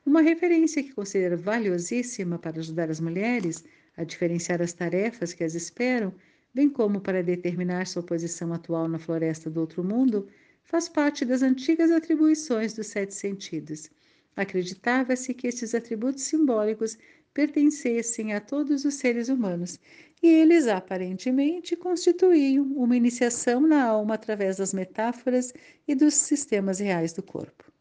Uma 0.04 0.22
referência 0.22 0.82
que 0.82 0.94
considero 0.94 1.38
valiosíssima 1.38 2.40
para 2.40 2.60
ajudar 2.60 2.90
as 2.90 3.00
mulheres 3.00 3.64
a 3.96 4.04
diferenciar 4.04 4.60
as 4.60 4.74
tarefas 4.74 5.32
que 5.32 5.44
as 5.44 5.54
esperam, 5.54 6.12
bem 6.52 6.68
como 6.68 7.00
para 7.00 7.22
determinar 7.22 7.86
sua 7.86 8.02
posição 8.02 8.52
atual 8.52 8.88
na 8.88 8.98
floresta 8.98 9.48
do 9.48 9.60
outro 9.60 9.84
mundo, 9.84 10.28
faz 10.64 10.90
parte 10.90 11.24
das 11.24 11.44
antigas 11.44 11.92
atribuições 11.92 12.74
dos 12.74 12.88
sete 12.88 13.14
sentidos. 13.14 13.92
Acreditava-se 14.36 15.34
que 15.34 15.48
estes 15.48 15.74
atributos 15.74 16.24
simbólicos 16.24 16.96
pertencessem 17.38 18.34
a 18.34 18.42
todos 18.42 18.84
os 18.84 18.96
seres 18.96 19.30
humanos, 19.30 19.80
e 20.24 20.28
eles 20.28 20.66
aparentemente 20.66 21.76
constituíam 21.76 22.66
uma 22.76 22.98
iniciação 22.98 23.62
na 23.62 23.84
alma 23.84 24.16
através 24.16 24.58
das 24.58 24.74
metáforas 24.74 25.54
e 25.88 25.94
dos 25.94 26.16
sistemas 26.16 26.80
reais 26.80 27.14
do 27.14 27.22
corpo. 27.22 27.72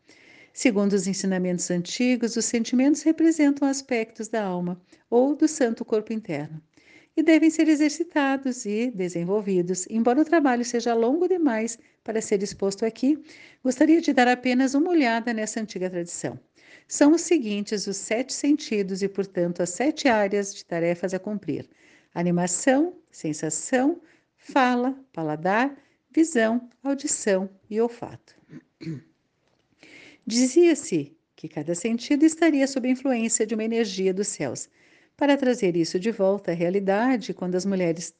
Segundo 0.52 0.92
os 0.92 1.06
ensinamentos 1.06 1.70
antigos, 1.70 2.36
os 2.36 2.44
sentimentos 2.44 3.00
representam 3.00 3.66
aspectos 3.66 4.28
da 4.28 4.44
alma 4.44 4.78
ou 5.08 5.34
do 5.34 5.48
santo 5.48 5.86
corpo 5.86 6.12
interno 6.12 6.62
e 7.16 7.23
devem 7.23 7.49
ser 7.49 7.68
exercitados 7.68 8.66
e 8.66 8.90
desenvolvidos. 8.90 9.87
Embora 9.88 10.20
o 10.20 10.25
trabalho 10.25 10.64
seja 10.64 10.92
longo 10.92 11.26
demais 11.26 11.78
para 12.04 12.20
ser 12.20 12.42
exposto 12.42 12.85
aqui, 12.85 13.18
gostaria 13.64 14.00
de 14.00 14.12
dar 14.12 14.28
apenas 14.28 14.75
uma 14.75 14.90
olhada 14.90 15.32
nessa 15.32 15.61
antiga 15.61 15.88
tradição. 15.88 16.38
São 16.87 17.12
os 17.12 17.23
seguintes 17.23 17.87
os 17.87 17.96
sete 17.96 18.32
sentidos 18.32 19.02
e, 19.02 19.08
portanto, 19.08 19.62
as 19.62 19.70
sete 19.70 20.08
áreas 20.08 20.54
de 20.54 20.64
tarefas 20.64 21.14
a 21.14 21.18
cumprir: 21.18 21.68
animação, 22.14 22.94
sensação, 23.11 24.00
fala, 24.37 24.94
paladar, 25.12 25.76
visão, 26.11 26.68
audição 26.82 27.49
e 27.68 27.80
olfato. 27.80 28.37
Dizia-se 30.26 31.16
que 31.35 31.49
cada 31.49 31.75
sentido 31.75 32.25
estaria 32.25 32.66
sob 32.66 32.88
influência 32.88 33.46
de 33.46 33.54
uma 33.54 33.64
energia 33.64 34.12
dos 34.12 34.28
céus. 34.28 34.68
Para 35.16 35.37
trazer 35.37 35.76
isso 35.76 35.99
de 35.99 36.11
volta 36.11 36.50
à 36.50 36.54
realidade, 36.54 37.32
quando 37.32 37.54
as 37.54 37.64
mulheres 37.64 38.14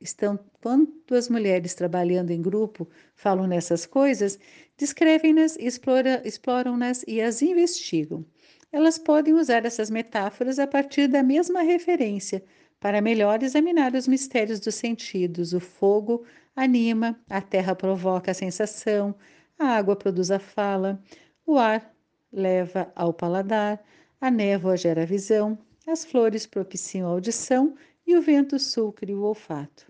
estão 0.00 0.38
quando 0.60 1.14
as 1.14 1.28
mulheres 1.28 1.74
trabalhando 1.74 2.30
em 2.30 2.40
grupo 2.40 2.88
falam 3.14 3.46
nessas 3.46 3.84
coisas, 3.84 4.38
descrevem-nas, 4.76 5.56
explora, 5.56 6.22
exploram-nas 6.24 7.04
e 7.06 7.20
as 7.20 7.42
investigam. 7.42 8.24
Elas 8.72 8.98
podem 8.98 9.34
usar 9.34 9.64
essas 9.64 9.90
metáforas 9.90 10.58
a 10.58 10.66
partir 10.66 11.08
da 11.08 11.22
mesma 11.22 11.62
referência 11.62 12.42
para 12.80 13.00
melhor 13.00 13.42
examinar 13.42 13.94
os 13.94 14.06
mistérios 14.06 14.60
dos 14.60 14.74
sentidos. 14.74 15.52
O 15.52 15.60
fogo 15.60 16.24
anima, 16.54 17.18
a 17.28 17.40
terra 17.40 17.74
provoca 17.74 18.30
a 18.30 18.34
sensação, 18.34 19.14
a 19.58 19.66
água 19.68 19.96
produz 19.96 20.30
a 20.30 20.38
fala, 20.38 21.02
o 21.46 21.58
ar 21.58 21.92
leva 22.32 22.92
ao 22.94 23.12
paladar, 23.12 23.82
a 24.20 24.30
névoa 24.30 24.76
gera 24.76 25.06
visão, 25.06 25.56
as 25.86 26.04
flores 26.04 26.44
propiciam 26.44 27.08
a 27.08 27.12
audição 27.12 27.74
e 28.06 28.16
o 28.16 28.22
vento 28.22 28.58
sucre 28.58 29.14
o 29.14 29.22
olfato. 29.22 29.86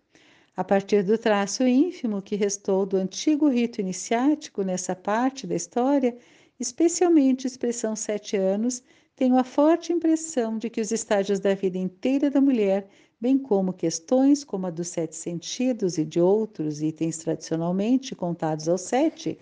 A 0.56 0.62
partir 0.62 1.02
do 1.02 1.16
traço 1.16 1.66
ínfimo 1.66 2.20
que 2.20 2.36
restou 2.36 2.84
do 2.84 2.96
antigo 2.96 3.48
rito 3.48 3.80
iniciático 3.80 4.62
nessa 4.62 4.94
parte 4.94 5.46
da 5.46 5.54
história, 5.54 6.16
especialmente 6.58 7.46
a 7.46 7.48
expressão 7.48 7.94
sete 7.94 8.36
anos, 8.36 8.82
tenho 9.14 9.36
a 9.36 9.44
forte 9.44 9.92
impressão 9.92 10.58
de 10.58 10.68
que 10.68 10.80
os 10.80 10.92
estágios 10.92 11.40
da 11.40 11.54
vida 11.54 11.78
inteira 11.78 12.30
da 12.30 12.40
mulher, 12.40 12.88
bem 13.20 13.38
como 13.38 13.72
questões 13.72 14.44
como 14.44 14.66
a 14.66 14.70
dos 14.70 14.88
sete 14.88 15.16
sentidos 15.16 15.96
e 15.96 16.04
de 16.04 16.20
outros 16.20 16.82
itens 16.82 17.18
tradicionalmente 17.18 18.14
contados 18.14 18.68
aos 18.68 18.82
sete, 18.82 19.38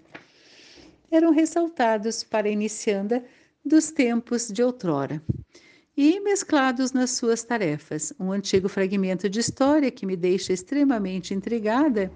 eram 1.11 1.31
ressaltados 1.31 2.23
para 2.23 2.47
a 2.47 2.50
inicianda 2.50 3.25
dos 3.66 3.90
tempos 3.90 4.49
de 4.49 4.62
outrora 4.62 5.23
e 5.96 6.20
mesclados 6.20 6.92
nas 6.92 7.11
suas 7.11 7.42
tarefas. 7.42 8.12
Um 8.18 8.30
antigo 8.30 8.68
fragmento 8.68 9.28
de 9.28 9.40
história 9.40 9.90
que 9.90 10.06
me 10.06 10.16
deixa 10.16 10.52
extremamente 10.52 11.35
intrigada 11.35 12.12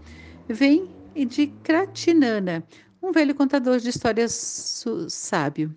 vem 0.49 0.88
de 1.14 1.49
Kratinana, 1.62 2.64
um 3.02 3.11
velho 3.11 3.35
contador 3.35 3.78
de 3.78 3.88
histórias 3.88 4.85
sábio 5.09 5.75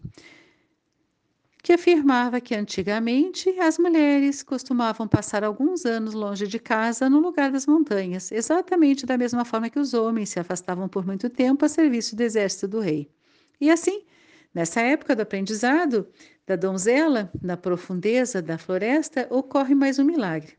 que 1.64 1.72
afirmava 1.72 2.42
que 2.42 2.54
antigamente 2.54 3.50
as 3.58 3.78
mulheres 3.78 4.44
costumavam 4.44 5.08
passar 5.08 5.46
alguns 5.46 5.86
anos 5.86 6.14
longe 6.14 6.46
de 6.46 6.60
casa 6.60 7.10
no 7.10 7.22
lugar 7.22 7.54
das 7.54 7.66
montanhas, 7.66 8.34
exatamente 8.34 9.06
da 9.06 9.18
mesma 9.18 9.46
forma 9.46 9.70
que 9.70 9.80
os 9.80 9.94
homens 9.94 10.28
se 10.28 10.42
afastavam 10.42 10.90
por 10.90 11.06
muito 11.06 11.30
tempo 11.30 11.64
a 11.64 11.70
serviço 11.70 12.18
do 12.18 12.22
exército 12.22 12.68
do 12.68 12.82
rei. 12.82 13.10
E 13.62 13.72
assim, 13.72 14.04
nessa 14.54 14.82
época 14.82 15.16
do 15.16 15.22
aprendizado 15.22 16.08
da 16.46 16.56
donzela, 16.56 17.32
na 17.42 17.58
profundeza 17.58 18.42
da 18.42 18.58
floresta, 18.58 19.28
ocorre 19.30 19.74
mais 19.74 19.98
um 20.00 20.04
milagre. 20.04 20.58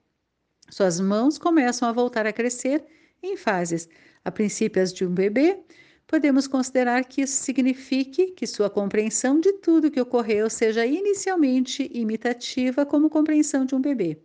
Suas 0.70 0.98
mãos 0.98 1.38
começam 1.38 1.88
a 1.88 1.92
voltar 1.92 2.26
a 2.26 2.32
crescer 2.32 2.84
em 3.22 3.36
fases, 3.36 3.88
a 4.24 4.30
princípio 4.30 4.82
as 4.82 4.92
de 4.92 5.04
um 5.04 5.12
bebê, 5.12 5.58
podemos 6.06 6.46
considerar 6.46 7.04
que 7.04 7.22
isso 7.22 7.42
signifique 7.42 8.32
que 8.32 8.46
sua 8.46 8.70
compreensão 8.70 9.40
de 9.40 9.52
tudo 9.54 9.90
que 9.90 10.00
ocorreu 10.00 10.48
seja 10.50 10.86
inicialmente 10.86 11.90
imitativa, 11.92 12.84
como 12.84 13.10
compreensão 13.10 13.64
de 13.64 13.74
um 13.74 13.80
bebê. 13.80 14.18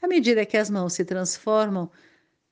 À 0.00 0.08
medida 0.08 0.44
que 0.44 0.56
as 0.56 0.68
mãos 0.68 0.94
se 0.94 1.04
transformam 1.04 1.90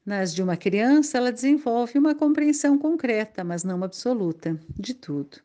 nas 0.05 0.35
de 0.35 0.43
uma 0.43 0.57
criança, 0.57 1.19
ela 1.19 1.33
desenvolve 1.33 1.99
uma 1.99 2.15
compreensão 2.15 2.79
concreta, 2.79 3.45
mas 3.45 3.65
não 3.65 3.83
absoluta, 3.83 4.59
de 4.79 4.95
tudo. 4.95 5.39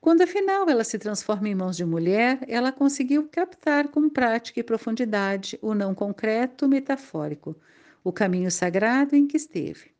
Quando 0.00 0.22
afinal 0.22 0.68
ela 0.68 0.82
se 0.82 0.98
transforma 0.98 1.48
em 1.48 1.54
mãos 1.54 1.76
de 1.76 1.84
mulher, 1.84 2.40
ela 2.48 2.72
conseguiu 2.72 3.28
captar 3.28 3.88
com 3.88 4.08
prática 4.08 4.58
e 4.58 4.62
profundidade 4.62 5.58
o 5.60 5.74
não 5.74 5.94
concreto 5.94 6.66
metafórico, 6.66 7.54
o 8.02 8.10
caminho 8.10 8.50
sagrado 8.50 9.14
em 9.14 9.26
que 9.26 9.36
esteve. 9.36 9.90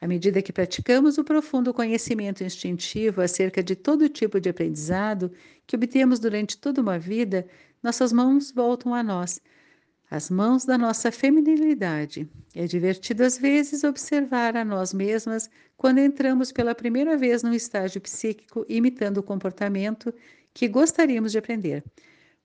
À 0.00 0.06
medida 0.08 0.40
que 0.40 0.54
praticamos 0.54 1.18
o 1.18 1.22
profundo 1.22 1.74
conhecimento 1.74 2.42
instintivo 2.42 3.20
acerca 3.20 3.62
de 3.62 3.76
todo 3.76 4.08
tipo 4.08 4.40
de 4.40 4.48
aprendizado 4.48 5.30
que 5.66 5.76
obtemos 5.76 6.18
durante 6.18 6.56
toda 6.56 6.80
uma 6.80 6.98
vida, 6.98 7.46
nossas 7.82 8.10
mãos 8.10 8.50
voltam 8.50 8.94
a 8.94 9.02
nós, 9.02 9.38
as 10.12 10.28
mãos 10.28 10.66
da 10.66 10.76
nossa 10.76 11.10
feminilidade. 11.10 12.28
É 12.54 12.66
divertido 12.66 13.24
às 13.24 13.38
vezes 13.38 13.82
observar 13.82 14.54
a 14.58 14.62
nós 14.62 14.92
mesmas 14.92 15.48
quando 15.74 16.00
entramos 16.00 16.52
pela 16.52 16.74
primeira 16.74 17.16
vez 17.16 17.42
num 17.42 17.54
estágio 17.54 17.98
psíquico 17.98 18.66
imitando 18.68 19.16
o 19.16 19.22
comportamento 19.22 20.12
que 20.52 20.68
gostaríamos 20.68 21.32
de 21.32 21.38
aprender. 21.38 21.82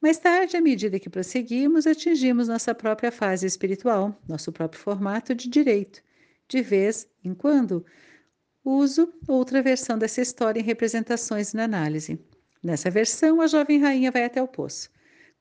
Mais 0.01 0.17
tarde, 0.17 0.55
à 0.55 0.61
medida 0.61 0.97
que 0.97 1.09
prosseguimos, 1.09 1.85
atingimos 1.85 2.47
nossa 2.47 2.73
própria 2.73 3.11
fase 3.11 3.45
espiritual, 3.45 4.17
nosso 4.25 4.49
próprio 4.53 4.81
formato 4.81 5.35
de 5.35 5.49
direito. 5.49 6.01
De 6.47 6.61
vez 6.61 7.05
em 7.21 7.33
quando, 7.33 7.85
uso 8.63 9.11
outra 9.27 9.61
versão 9.61 9.97
dessa 9.97 10.21
história 10.21 10.61
em 10.61 10.63
representações 10.63 11.53
na 11.53 11.65
análise. 11.65 12.17
Nessa 12.63 12.89
versão, 12.89 13.41
a 13.41 13.47
jovem 13.47 13.81
rainha 13.81 14.09
vai 14.09 14.23
até 14.23 14.41
o 14.41 14.47
poço. 14.47 14.89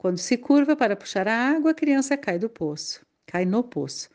Quando 0.06 0.18
se 0.18 0.36
curva 0.36 0.76
para 0.76 0.94
puxar 0.94 1.26
a 1.26 1.34
água, 1.34 1.72
a 1.72 1.74
criança 1.74 2.16
cai 2.16 2.38
do 2.38 2.48
poço, 2.48 3.04
cai 3.26 3.44
no 3.44 3.64
poço. 3.64 4.08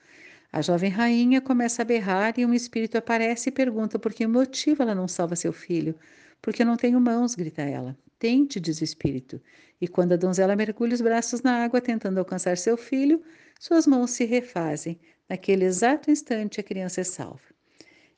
A 0.49 0.61
jovem 0.61 0.89
rainha 0.89 1.41
começa 1.41 1.81
a 1.81 1.85
berrar 1.85 2.33
e 2.39 2.45
um 2.45 2.53
espírito 2.53 2.97
aparece 2.97 3.49
e 3.49 3.51
pergunta 3.51 3.99
por 3.99 4.13
que 4.13 4.25
motivo 4.25 4.83
ela 4.83 4.95
não 4.95 5.05
salva 5.05 5.35
seu 5.35 5.51
filho. 5.51 5.93
Porque 6.41 6.61
eu 6.61 6.65
não 6.65 6.77
tenho 6.77 6.97
mãos, 7.01 7.35
grita 7.35 7.63
ela. 7.63 7.97
Tente, 8.17 8.57
diz 8.57 8.79
o 8.79 8.85
espírito. 8.85 9.41
E 9.81 9.87
quando 9.89 10.13
a 10.13 10.15
donzela 10.15 10.55
mergulha 10.55 10.93
os 10.93 11.01
braços 11.01 11.41
na 11.41 11.61
água 11.61 11.81
tentando 11.81 12.19
alcançar 12.19 12.57
seu 12.57 12.77
filho, 12.77 13.21
suas 13.59 13.85
mãos 13.85 14.11
se 14.11 14.23
refazem. 14.23 14.97
Naquele 15.27 15.65
exato 15.65 16.09
instante, 16.09 16.61
a 16.61 16.63
criança 16.63 17.01
é 17.01 17.03
salva. 17.03 17.43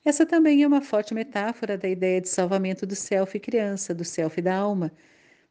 Essa 0.05 0.27
também 0.27 0.61
é 0.61 0.67
uma 0.67 0.83
forte 0.83 1.15
metáfora 1.15 1.75
da 1.75 1.89
ideia 1.89 2.21
de 2.21 2.29
salvamento 2.29 2.85
do 2.85 2.95
self 2.95 3.39
criança, 3.39 3.95
do 3.95 4.05
self 4.05 4.39
da 4.43 4.57
alma, 4.57 4.91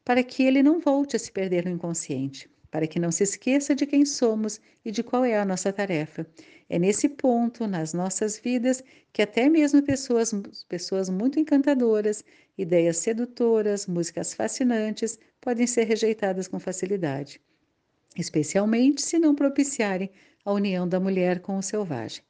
para 0.04 0.22
que 0.22 0.42
ele 0.42 0.62
não 0.62 0.80
volte 0.80 1.16
a 1.16 1.18
se 1.18 1.30
perder 1.30 1.64
no 1.64 1.70
inconsciente, 1.70 2.50
para 2.70 2.86
que 2.86 2.98
não 2.98 3.12
se 3.12 3.22
esqueça 3.22 3.74
de 3.74 3.86
quem 3.86 4.04
somos 4.04 4.60
e 4.84 4.90
de 4.90 5.02
qual 5.02 5.24
é 5.24 5.38
a 5.38 5.44
nossa 5.44 5.72
tarefa. 5.72 6.26
É 6.68 6.78
nesse 6.78 7.08
ponto, 7.08 7.66
nas 7.66 7.92
nossas 7.92 8.38
vidas, 8.38 8.82
que 9.12 9.20
até 9.20 9.48
mesmo 9.48 9.82
pessoas, 9.82 10.32
pessoas 10.68 11.10
muito 11.10 11.38
encantadoras, 11.38 12.24
ideias 12.56 12.96
sedutoras, 12.96 13.86
músicas 13.86 14.32
fascinantes 14.32 15.18
podem 15.40 15.66
ser 15.66 15.84
rejeitadas 15.84 16.48
com 16.48 16.58
facilidade, 16.58 17.40
especialmente 18.16 19.02
se 19.02 19.18
não 19.18 19.34
propiciarem 19.34 20.10
a 20.44 20.52
união 20.52 20.88
da 20.88 20.98
mulher 20.98 21.40
com 21.40 21.58
o 21.58 21.62
selvagem. 21.62 22.22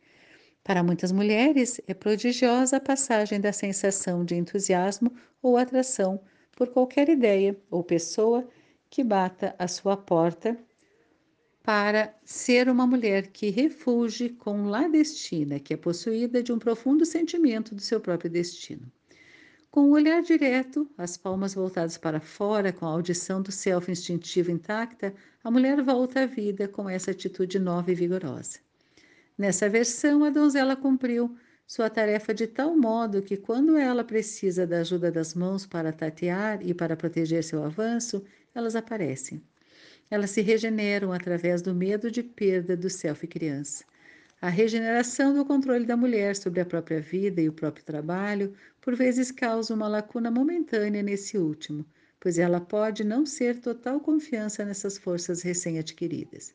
Para 0.65 0.83
muitas 0.83 1.11
mulheres, 1.11 1.81
é 1.87 1.95
prodigiosa 1.95 2.77
a 2.77 2.81
passagem 2.81 3.41
da 3.41 3.53
sensação 3.53 4.25
de 4.25 4.35
entusiasmo 4.35 5.13
ou 5.41 5.57
atração 5.57 6.21
por 6.63 6.69
qualquer 6.69 7.09
ideia 7.09 7.59
ou 7.69 7.83
pessoa 7.83 8.49
que 8.89 9.03
bata 9.03 9.53
à 9.59 9.67
sua 9.67 9.97
porta 9.97 10.57
para 11.61 12.15
ser 12.25 12.69
uma 12.69 12.87
mulher 12.87 13.33
que 13.33 13.51
refugie 13.51 14.29
com 14.29 14.67
la 14.67 14.87
destina, 14.87 15.59
que 15.59 15.75
é 15.75 15.77
possuída 15.77 16.41
de 16.41 16.53
um 16.53 16.61
profundo 16.61 17.05
sentimento 17.05 17.75
do 17.75 17.81
seu 17.81 18.01
próprio 18.01 18.31
destino. 18.31 18.87
Com 19.73 19.87
o 19.87 19.91
olhar 19.91 20.23
direto, 20.23 20.89
as 20.97 21.17
palmas 21.17 21.55
voltadas 21.55 21.99
para 21.99 22.21
fora, 22.21 22.73
com 22.73 22.87
a 22.87 22.91
audição 22.91 23.43
do 23.43 23.51
self 23.51 23.91
instintivo 23.91 24.53
intacta, 24.53 25.13
a 25.43 25.51
mulher 25.51 25.83
volta 25.83 26.23
à 26.23 26.27
vida 26.27 26.69
com 26.69 26.89
essa 26.89 27.11
atitude 27.11 27.59
nova 27.59 27.91
e 27.91 27.95
vigorosa. 27.97 28.61
Nessa 29.37 29.69
versão, 29.69 30.23
a 30.23 30.31
donzela 30.31 30.77
cumpriu 30.77 31.37
sua 31.67 31.89
tarefa 31.89 32.35
de 32.35 32.47
tal 32.47 32.77
modo 32.77 33.23
que, 33.23 33.37
quando 33.37 33.77
ela 33.77 34.05
precisa 34.05 34.67
da 34.67 34.81
ajuda 34.81 35.11
das 35.11 35.35
mãos 35.35 35.67
para 35.67 35.93
tatear 35.93 36.61
e 36.67 36.75
para 36.75 36.97
proteger 36.97 37.43
seu 37.43 37.65
avanço, 37.65 38.25
elas 38.55 38.77
aparecem. 38.77 39.43
Elas 40.11 40.31
se 40.31 40.43
regeneram 40.43 41.13
através 41.13 41.63
do 41.63 41.75
medo 41.75 42.11
de 42.11 42.23
perda 42.23 42.77
do 42.77 42.91
self 42.91 43.27
criança. 43.27 43.85
A 44.43 44.49
regeneração 44.49 45.33
do 45.33 45.45
controle 45.45 45.87
da 45.87 45.97
mulher 45.97 46.35
sobre 46.37 46.61
a 46.61 46.67
própria 46.67 47.01
vida 47.01 47.41
e 47.41 47.49
o 47.49 47.53
próprio 47.53 47.85
trabalho, 47.85 48.55
por 48.81 48.97
vezes 48.97 49.31
causa 49.31 49.73
uma 49.73 49.87
lacuna 49.89 50.31
momentânea 50.31 51.03
nesse 51.03 51.39
último, 51.39 51.87
pois 52.19 52.39
ela 52.39 52.61
pode 52.61 53.05
não 53.05 53.25
ser 53.25 53.61
total 53.61 54.01
confiança 54.01 54.65
nessas 54.65 54.99
forças 54.99 55.43
recém-adquiridas. 55.43 56.53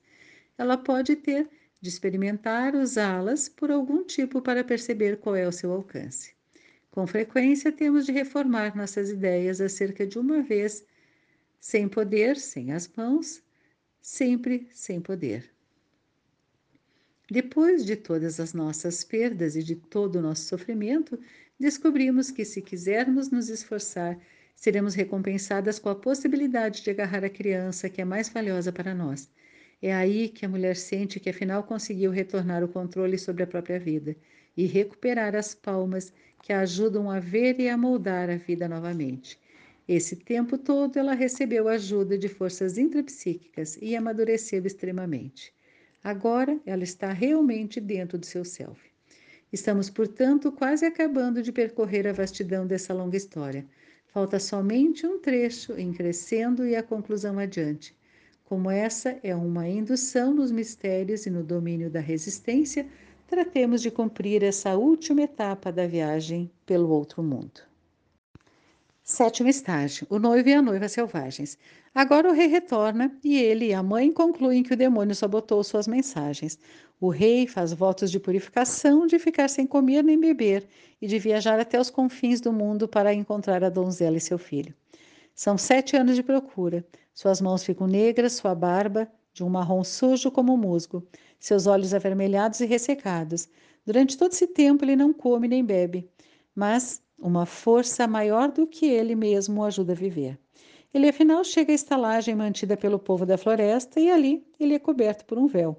Ela 0.57 0.77
pode 0.77 1.15
ter 1.15 1.49
de 1.79 1.89
experimentar 1.89 2.75
usá-las 2.75 3.47
por 3.47 3.71
algum 3.71 4.03
tipo 4.03 4.41
para 4.41 4.63
perceber 4.63 5.17
qual 5.17 5.35
é 5.35 5.47
o 5.47 5.51
seu 5.51 5.71
alcance. 5.71 6.35
Com 6.89 7.05
frequência, 7.05 7.71
temos 7.71 8.05
de 8.05 8.11
reformar 8.11 8.75
nossas 8.75 9.09
ideias 9.09 9.61
acerca 9.61 10.05
de 10.05 10.17
uma 10.17 10.41
vez 10.41 10.83
sem 11.59 11.87
poder, 11.87 12.37
sem 12.37 12.71
as 12.71 12.87
mãos, 12.87 13.43
sempre 14.01 14.67
sem 14.71 14.99
poder. 14.99 15.51
Depois 17.29 17.85
de 17.85 17.95
todas 17.95 18.39
as 18.39 18.53
nossas 18.53 19.03
perdas 19.03 19.55
e 19.55 19.61
de 19.61 19.75
todo 19.75 20.15
o 20.15 20.21
nosso 20.21 20.45
sofrimento, 20.45 21.19
descobrimos 21.59 22.31
que, 22.31 22.45
se 22.45 22.61
quisermos 22.61 23.29
nos 23.29 23.49
esforçar, 23.49 24.17
seremos 24.55 24.95
recompensadas 24.95 25.77
com 25.77 25.89
a 25.89 25.95
possibilidade 25.95 26.81
de 26.81 26.89
agarrar 26.89 27.23
a 27.23 27.29
criança 27.29 27.89
que 27.89 28.01
é 28.01 28.05
mais 28.05 28.29
valiosa 28.29 28.71
para 28.71 28.95
nós 28.95 29.29
é 29.81 29.93
aí 29.93 30.29
que 30.29 30.45
a 30.45 30.49
mulher 30.49 30.75
sente 30.75 31.19
que 31.19 31.29
afinal 31.29 31.63
conseguiu 31.63 32.11
retornar 32.11 32.63
o 32.63 32.67
controle 32.67 33.17
sobre 33.17 33.43
a 33.43 33.47
própria 33.47 33.79
vida 33.79 34.15
e 34.55 34.65
recuperar 34.65 35.35
as 35.35 35.53
palmas 35.53 36.11
que 36.41 36.51
a 36.51 36.61
ajudam 36.61 37.09
a 37.11 37.19
ver 37.19 37.59
e 37.59 37.69
a 37.69 37.77
moldar 37.77 38.29
a 38.29 38.37
vida 38.37 38.67
novamente. 38.67 39.39
Esse 39.87 40.15
tempo 40.15 40.57
todo 40.57 40.97
ela 40.97 41.13
recebeu 41.13 41.67
ajuda 41.67 42.17
de 42.17 42.27
forças 42.27 42.77
intrapsíquicas 42.77 43.77
e 43.81 43.95
amadureceu 43.95 44.65
extremamente. 44.65 45.53
Agora 46.03 46.59
ela 46.65 46.83
está 46.83 47.11
realmente 47.13 47.79
dentro 47.79 48.17
do 48.17 48.25
seu 48.25 48.43
self. 48.43 48.81
Estamos, 49.51 49.89
portanto, 49.89 50.51
quase 50.51 50.85
acabando 50.85 51.41
de 51.41 51.51
percorrer 51.51 52.05
a 52.05 52.13
vastidão 52.13 52.67
dessa 52.67 52.93
longa 52.93 53.15
história. 53.15 53.65
Falta 54.07 54.39
somente 54.39 55.07
um 55.07 55.19
trecho 55.19 55.73
em 55.73 55.93
crescendo 55.93 56.65
e 56.65 56.75
a 56.75 56.83
conclusão 56.83 57.39
adiante. 57.39 57.96
Como 58.47 58.71
essa 58.71 59.19
é 59.23 59.35
uma 59.35 59.67
indução 59.67 60.33
nos 60.33 60.53
mistérios 60.53 61.25
e 61.25 61.29
no 61.29 61.43
domínio 61.43 61.89
da 61.89 61.99
resistência, 61.99 62.87
tratemos 63.27 63.81
de 63.81 63.91
cumprir 63.91 64.41
essa 64.41 64.77
última 64.77 65.23
etapa 65.23 65.69
da 65.69 65.85
viagem 65.85 66.49
pelo 66.65 66.89
outro 66.89 67.21
mundo. 67.21 67.59
Sétimo 69.03 69.49
estágio: 69.49 70.07
o 70.09 70.17
noivo 70.17 70.47
e 70.47 70.53
a 70.53 70.61
noiva 70.61 70.87
selvagens. 70.87 71.57
Agora 71.93 72.29
o 72.29 72.33
rei 72.33 72.47
retorna 72.47 73.11
e 73.21 73.37
ele 73.37 73.65
e 73.65 73.73
a 73.73 73.83
mãe 73.83 74.13
concluem 74.13 74.63
que 74.63 74.73
o 74.73 74.77
demônio 74.77 75.13
sabotou 75.13 75.61
suas 75.61 75.85
mensagens. 75.85 76.57
O 77.01 77.09
rei 77.09 77.47
faz 77.47 77.73
votos 77.73 78.09
de 78.09 78.17
purificação, 78.17 79.05
de 79.05 79.19
ficar 79.19 79.49
sem 79.49 79.67
comer 79.67 80.05
nem 80.05 80.17
beber 80.17 80.65
e 81.01 81.07
de 81.07 81.19
viajar 81.19 81.59
até 81.59 81.77
os 81.77 81.89
confins 81.89 82.39
do 82.39 82.53
mundo 82.53 82.87
para 82.87 83.13
encontrar 83.13 83.61
a 83.61 83.69
donzela 83.69 84.15
e 84.15 84.21
seu 84.21 84.37
filho. 84.37 84.73
São 85.35 85.57
sete 85.57 85.97
anos 85.97 86.15
de 86.15 86.23
procura. 86.23 86.85
Suas 87.17 87.41
mãos 87.41 87.63
ficam 87.63 87.87
negras, 87.87 88.33
sua 88.33 88.53
barba 88.53 89.11
de 89.33 89.43
um 89.43 89.49
marrom 89.49 89.83
sujo 89.83 90.29
como 90.29 90.55
musgo, 90.55 91.03
seus 91.39 91.65
olhos 91.65 91.91
avermelhados 91.91 92.59
e 92.59 92.65
ressecados. 92.67 93.49
Durante 93.83 94.15
todo 94.15 94.33
esse 94.33 94.45
tempo 94.45 94.85
ele 94.85 94.95
não 94.95 95.11
come 95.11 95.47
nem 95.47 95.65
bebe, 95.65 96.07
mas 96.53 97.01
uma 97.17 97.47
força 97.47 98.05
maior 98.05 98.51
do 98.51 98.67
que 98.67 98.85
ele 98.85 99.15
mesmo 99.15 99.61
o 99.61 99.63
ajuda 99.63 99.93
a 99.93 99.95
viver. 99.95 100.37
Ele 100.93 101.09
afinal 101.09 101.43
chega 101.43 101.71
à 101.71 101.73
estalagem 101.73 102.35
mantida 102.35 102.77
pelo 102.77 102.99
povo 102.99 103.25
da 103.25 103.35
floresta 103.35 103.99
e 103.99 104.11
ali 104.11 104.45
ele 104.59 104.75
é 104.75 104.79
coberto 104.79 105.25
por 105.25 105.39
um 105.39 105.47
véu. 105.47 105.75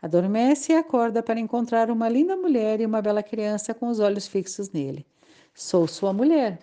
Adormece 0.00 0.72
e 0.72 0.76
acorda 0.76 1.20
para 1.20 1.40
encontrar 1.40 1.90
uma 1.90 2.08
linda 2.08 2.36
mulher 2.36 2.80
e 2.80 2.86
uma 2.86 3.02
bela 3.02 3.24
criança 3.24 3.74
com 3.74 3.88
os 3.88 3.98
olhos 3.98 4.28
fixos 4.28 4.70
nele. 4.70 5.04
Sou 5.52 5.88
sua 5.88 6.12
mulher, 6.12 6.60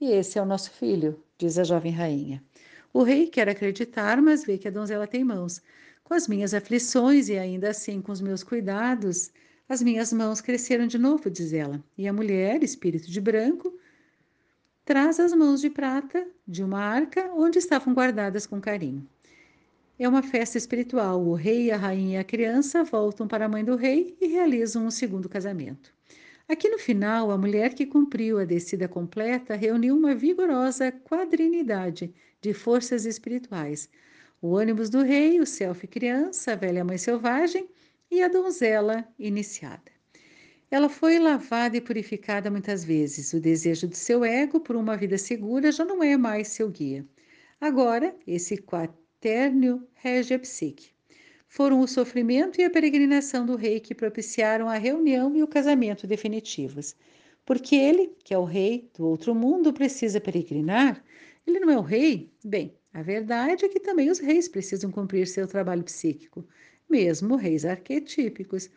e 0.00 0.12
esse 0.12 0.38
é 0.38 0.42
o 0.42 0.46
nosso 0.46 0.70
filho, 0.70 1.20
diz 1.36 1.58
a 1.58 1.64
jovem 1.64 1.90
rainha. 1.90 2.40
O 2.94 3.02
rei 3.02 3.26
quer 3.26 3.48
acreditar, 3.48 4.22
mas 4.22 4.44
vê 4.44 4.56
que 4.56 4.68
a 4.68 4.70
donzela 4.70 5.04
tem 5.04 5.24
mãos. 5.24 5.60
Com 6.04 6.14
as 6.14 6.28
minhas 6.28 6.54
aflições 6.54 7.28
e 7.28 7.36
ainda 7.36 7.70
assim 7.70 8.00
com 8.00 8.12
os 8.12 8.20
meus 8.20 8.44
cuidados, 8.44 9.32
as 9.68 9.82
minhas 9.82 10.12
mãos 10.12 10.40
cresceram 10.40 10.86
de 10.86 10.96
novo, 10.96 11.28
diz 11.28 11.52
ela. 11.52 11.82
E 11.98 12.06
a 12.06 12.12
mulher, 12.12 12.62
espírito 12.62 13.10
de 13.10 13.20
branco, 13.20 13.76
traz 14.84 15.18
as 15.18 15.32
mãos 15.32 15.60
de 15.60 15.70
prata 15.70 16.24
de 16.46 16.62
uma 16.62 16.78
arca 16.78 17.32
onde 17.34 17.58
estavam 17.58 17.92
guardadas 17.92 18.46
com 18.46 18.60
carinho. 18.60 19.04
É 19.98 20.08
uma 20.08 20.22
festa 20.22 20.56
espiritual. 20.56 21.20
O 21.20 21.34
rei, 21.34 21.72
a 21.72 21.76
rainha 21.76 22.18
e 22.18 22.20
a 22.20 22.24
criança 22.24 22.84
voltam 22.84 23.26
para 23.26 23.46
a 23.46 23.48
mãe 23.48 23.64
do 23.64 23.74
rei 23.74 24.16
e 24.20 24.28
realizam 24.28 24.86
um 24.86 24.90
segundo 24.92 25.28
casamento. 25.28 25.92
Aqui 26.48 26.68
no 26.68 26.78
final, 26.78 27.32
a 27.32 27.38
mulher 27.38 27.74
que 27.74 27.86
cumpriu 27.86 28.38
a 28.38 28.44
descida 28.44 28.86
completa 28.86 29.56
reuniu 29.56 29.96
uma 29.96 30.14
vigorosa 30.14 30.92
quadrinidade 30.92 32.14
de 32.44 32.52
forças 32.52 33.06
espirituais. 33.06 33.88
O 34.42 34.48
ônibus 34.48 34.90
do 34.90 35.02
rei, 35.02 35.40
o 35.40 35.46
selfie 35.46 35.86
criança, 35.86 36.52
a 36.52 36.54
velha 36.54 36.84
mãe 36.84 36.98
selvagem 36.98 37.66
e 38.10 38.22
a 38.22 38.28
donzela 38.28 39.08
iniciada. 39.18 39.90
Ela 40.70 40.90
foi 40.90 41.18
lavada 41.18 41.74
e 41.78 41.80
purificada 41.80 42.50
muitas 42.50 42.84
vezes. 42.84 43.32
O 43.32 43.40
desejo 43.40 43.88
do 43.88 43.96
seu 43.96 44.22
ego 44.22 44.60
por 44.60 44.76
uma 44.76 44.94
vida 44.94 45.16
segura 45.16 45.72
já 45.72 45.86
não 45.86 46.02
é 46.02 46.18
mais 46.18 46.48
seu 46.48 46.68
guia. 46.68 47.06
Agora, 47.58 48.14
esse 48.26 48.58
quaternio 48.58 49.88
rege 49.94 50.34
a 50.34 50.38
psique. 50.38 50.90
Foram 51.48 51.80
o 51.80 51.88
sofrimento 51.88 52.60
e 52.60 52.64
a 52.64 52.68
peregrinação 52.68 53.46
do 53.46 53.56
rei 53.56 53.80
que 53.80 53.94
propiciaram 53.94 54.68
a 54.68 54.76
reunião 54.76 55.34
e 55.34 55.42
o 55.42 55.48
casamento 55.48 56.06
definitivos. 56.06 56.94
Porque 57.46 57.74
ele, 57.74 58.12
que 58.22 58.34
é 58.34 58.38
o 58.38 58.44
rei 58.44 58.90
do 58.94 59.06
outro 59.06 59.34
mundo, 59.34 59.72
precisa 59.72 60.20
peregrinar? 60.20 61.02
Ele 61.46 61.60
não 61.60 61.70
é 61.70 61.78
o 61.78 61.82
rei? 61.82 62.32
Bem, 62.44 62.74
a 62.92 63.02
verdade 63.02 63.64
é 63.64 63.68
que 63.68 63.80
também 63.80 64.10
os 64.10 64.18
reis 64.18 64.48
precisam 64.48 64.90
cumprir 64.90 65.26
seu 65.26 65.46
trabalho 65.46 65.82
psíquico, 65.82 66.46
mesmo 66.88 67.36
reis 67.36 67.64
arquetípicos. 67.64 68.70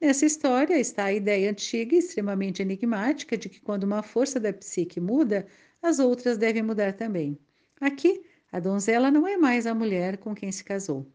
Nessa 0.00 0.26
história 0.26 0.78
está 0.78 1.04
a 1.04 1.12
ideia 1.12 1.50
antiga 1.50 1.94
e 1.94 1.98
extremamente 1.98 2.60
enigmática 2.60 3.36
de 3.36 3.48
que 3.48 3.60
quando 3.60 3.84
uma 3.84 4.02
força 4.02 4.38
da 4.38 4.52
psique 4.52 5.00
muda, 5.00 5.46
as 5.80 5.98
outras 5.98 6.36
devem 6.36 6.62
mudar 6.62 6.92
também. 6.92 7.38
Aqui, 7.80 8.22
a 8.50 8.60
donzela 8.60 9.10
não 9.10 9.26
é 9.26 9.36
mais 9.36 9.66
a 9.66 9.74
mulher 9.74 10.18
com 10.18 10.34
quem 10.34 10.52
se 10.52 10.62
casou. 10.62 11.06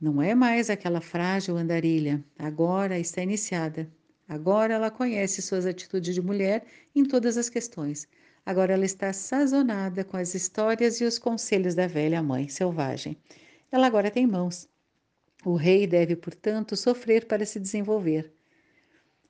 Não 0.00 0.20
é 0.20 0.34
mais 0.34 0.68
aquela 0.68 1.00
frágil 1.00 1.56
andarilha, 1.56 2.24
agora 2.38 2.98
está 2.98 3.22
iniciada. 3.22 3.90
Agora 4.28 4.74
ela 4.74 4.90
conhece 4.90 5.40
suas 5.40 5.64
atitudes 5.64 6.14
de 6.14 6.20
mulher 6.20 6.64
em 6.94 7.04
todas 7.04 7.36
as 7.36 7.48
questões. 7.48 8.08
Agora 8.44 8.72
ela 8.72 8.84
está 8.84 9.12
sazonada 9.12 10.04
com 10.04 10.16
as 10.16 10.34
histórias 10.34 11.00
e 11.00 11.04
os 11.04 11.18
conselhos 11.18 11.74
da 11.74 11.86
velha 11.86 12.22
mãe 12.22 12.48
selvagem. 12.48 13.16
Ela 13.70 13.86
agora 13.86 14.10
tem 14.10 14.26
mãos. 14.26 14.68
O 15.44 15.54
rei 15.54 15.86
deve, 15.86 16.16
portanto, 16.16 16.76
sofrer 16.76 17.26
para 17.26 17.46
se 17.46 17.60
desenvolver. 17.60 18.32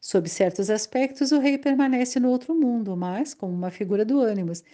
Sob 0.01 0.29
certos 0.29 0.69
aspectos, 0.69 1.31
o 1.31 1.39
rei 1.39 1.57
permanece 1.59 2.19
no 2.19 2.31
outro 2.31 2.55
mundo, 2.55 2.97
mas 2.97 3.35
como 3.35 3.53
uma 3.53 3.71
figura 3.71 4.05
do 4.05 4.21
ânimos. 4.21 4.65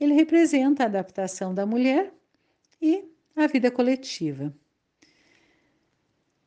Ele 0.00 0.14
representa 0.14 0.82
a 0.82 0.86
adaptação 0.86 1.54
da 1.54 1.64
mulher 1.64 2.12
e 2.80 3.04
a 3.36 3.46
vida 3.46 3.70
coletiva. 3.70 4.52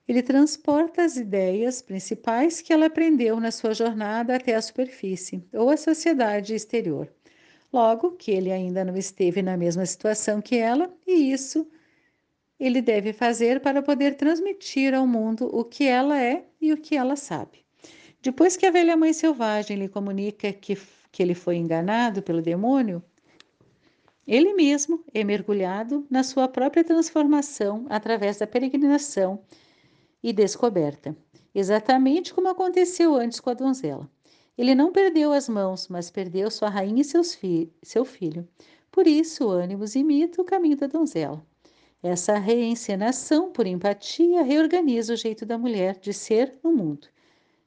Ele 0.07 0.21
transporta 0.21 1.03
as 1.03 1.15
ideias 1.15 1.81
principais 1.81 2.61
que 2.61 2.73
ela 2.73 2.87
aprendeu 2.87 3.39
na 3.39 3.51
sua 3.51 3.73
jornada 3.73 4.35
até 4.35 4.53
a 4.53 4.61
superfície 4.61 5.43
ou 5.53 5.69
a 5.69 5.77
sociedade 5.77 6.53
exterior. 6.53 7.11
Logo 7.71 8.11
que 8.11 8.31
ele 8.31 8.51
ainda 8.51 8.85
não 8.85 8.95
esteve 8.95 9.41
na 9.41 9.57
mesma 9.57 9.85
situação 9.85 10.41
que 10.41 10.55
ela, 10.55 10.93
e 11.05 11.31
isso 11.31 11.67
ele 12.59 12.81
deve 12.81 13.11
fazer 13.11 13.59
para 13.59 13.81
poder 13.81 14.15
transmitir 14.15 14.93
ao 14.93 15.05
mundo 15.05 15.49
o 15.53 15.63
que 15.63 15.85
ela 15.85 16.21
é 16.21 16.45
e 16.61 16.71
o 16.71 16.77
que 16.77 16.95
ela 16.95 17.15
sabe. 17.15 17.65
Depois 18.21 18.55
que 18.55 18.65
a 18.65 18.71
velha 18.71 18.95
mãe 18.95 19.13
selvagem 19.13 19.77
lhe 19.77 19.89
comunica 19.89 20.51
que, 20.51 20.77
que 21.11 21.21
ele 21.21 21.35
foi 21.35 21.57
enganado 21.57 22.23
pelo 22.23 22.41
demônio, 22.41 23.03
ele 24.25 24.53
mesmo 24.53 25.03
é 25.13 25.23
mergulhado 25.23 26.07
na 26.09 26.23
sua 26.23 26.47
própria 26.47 26.83
transformação 26.83 27.85
através 27.89 28.37
da 28.37 28.47
peregrinação 28.47 29.43
e 30.23 30.33
descoberta, 30.33 31.15
exatamente 31.53 32.33
como 32.33 32.47
aconteceu 32.47 33.13
antes 33.13 33.39
com 33.39 33.51
a 33.51 33.53
donzela. 33.53 34.09
Ele 34.57 34.73
não 34.73 34.91
perdeu 34.91 35.33
as 35.33 35.49
mãos, 35.49 35.87
mas 35.87 36.09
perdeu 36.09 36.49
sua 36.49 36.69
rainha 36.69 37.01
e 37.01 37.23
fi 37.23 37.71
seu 37.83 38.05
filho. 38.05 38.47
Por 38.91 39.05
isso, 39.05 39.49
ânimos 39.49 39.95
imita 39.95 40.41
o 40.41 40.45
caminho 40.45 40.77
da 40.77 40.87
donzela. 40.87 41.45
Essa 42.01 42.37
reencenação, 42.37 43.51
por 43.51 43.67
empatia, 43.67 44.41
reorganiza 44.43 45.13
o 45.13 45.17
jeito 45.17 45.45
da 45.45 45.57
mulher 45.57 45.97
de 45.99 46.13
ser 46.13 46.57
no 46.63 46.71
mundo. 46.71 47.07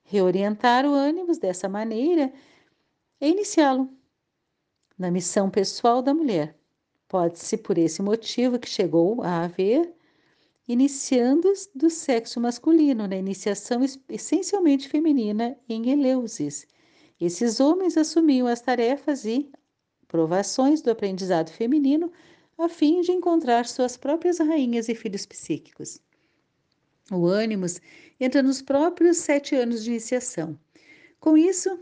Reorientar 0.05 0.87
o 0.87 0.94
ânimos 0.94 1.38
dessa 1.38 1.68
maneira 1.68 2.33
é 3.20 3.29
iniciá-lo 3.29 3.90
na 4.98 5.11
missão 5.11 5.51
pessoal 5.51 6.01
da 6.01 6.14
mulher. 6.14 6.57
Pode-se, 7.07 7.57
por 7.59 7.77
esse 7.77 8.01
motivo 8.01 8.59
que 8.59 8.68
chegou 8.68 9.22
a 9.22 9.44
haver 9.44 9.94
iniciando 10.66 11.51
do 11.74 11.88
sexo 11.88 12.40
masculino, 12.40 13.09
na 13.09 13.16
iniciação 13.16 13.81
essencialmente 14.09 14.88
feminina 14.88 15.57
em 15.68 15.90
Eleusis. 15.90 16.66
Esses 17.20 17.59
homens 17.59 17.96
assumiam 17.96 18.46
as 18.46 18.61
tarefas 18.61 19.24
e 19.24 19.50
provações 20.07 20.81
do 20.81 20.90
aprendizado 20.90 21.50
feminino 21.50 22.12
a 22.57 22.68
fim 22.68 23.00
de 23.00 23.12
encontrar 23.12 23.66
suas 23.66 23.96
próprias 23.96 24.38
rainhas 24.38 24.88
e 24.88 24.94
filhos 24.94 25.26
psíquicos. 25.26 26.00
O 27.11 27.26
ânimos 27.26 27.81
entra 28.20 28.42
nos 28.42 28.61
próprios 28.61 29.18
sete 29.18 29.54
anos 29.54 29.83
de 29.83 29.90
iniciação. 29.90 30.59
Com 31.20 31.37
isso, 31.37 31.78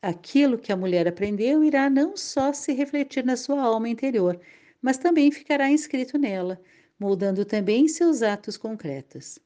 aquilo 0.00 0.58
que 0.58 0.72
a 0.72 0.76
mulher 0.76 1.08
aprendeu 1.08 1.62
irá 1.64 1.88
não 1.88 2.16
só 2.16 2.52
se 2.52 2.72
refletir 2.72 3.24
na 3.24 3.36
sua 3.36 3.62
alma 3.62 3.88
interior, 3.88 4.38
mas 4.80 4.98
também 4.98 5.30
ficará 5.30 5.70
inscrito 5.70 6.18
nela, 6.18 6.60
moldando 6.98 7.44
também 7.44 7.88
seus 7.88 8.22
atos 8.22 8.56
concretos. 8.56 9.38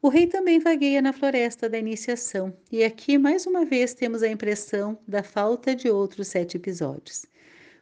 O 0.00 0.08
rei 0.08 0.28
também 0.28 0.60
vagueia 0.60 1.02
na 1.02 1.12
floresta 1.12 1.68
da 1.68 1.76
iniciação, 1.76 2.56
e 2.70 2.84
aqui 2.84 3.18
mais 3.18 3.46
uma 3.46 3.64
vez 3.64 3.94
temos 3.94 4.22
a 4.22 4.28
impressão 4.28 4.96
da 5.08 5.24
falta 5.24 5.74
de 5.74 5.90
outros 5.90 6.28
sete 6.28 6.56
episódios. 6.56 7.26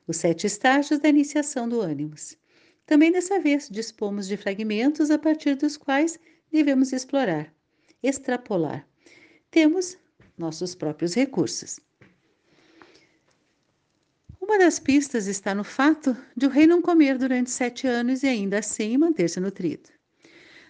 Os 0.09 0.17
sete 0.17 0.47
estágios 0.47 0.99
da 0.99 1.11
iniciação 1.11 1.69
do 1.69 1.83
ânimos. 1.83 2.35
Também 2.87 3.13
dessa 3.13 3.39
vez 3.39 3.69
dispomos 3.69 4.27
de 4.27 4.39
fragmentos 4.39 5.11
a 5.11 5.19
partir 5.19 5.57
dos 5.57 5.77
quais 5.77 6.19
devemos 6.51 6.91
explorar, 6.91 7.53
extrapolar. 8.03 8.89
Temos 9.51 9.99
nossos 10.39 10.75
próprios 10.75 11.13
recursos. 11.13 11.79
Uma 14.41 14.59
das 14.59 14.79
pistas 14.79 15.27
está 15.27 15.55
no 15.55 15.65
fato 15.65 16.17
de 16.35 16.47
o 16.47 16.49
rei 16.49 16.67
não 16.67 16.81
comer 16.81 17.19
durante 17.19 17.51
sete 17.51 17.87
anos 17.87 18.23
e 18.23 18.27
ainda 18.27 18.61
assim 18.61 18.97
manter-se 18.97 19.39
nutrido. 19.39 19.96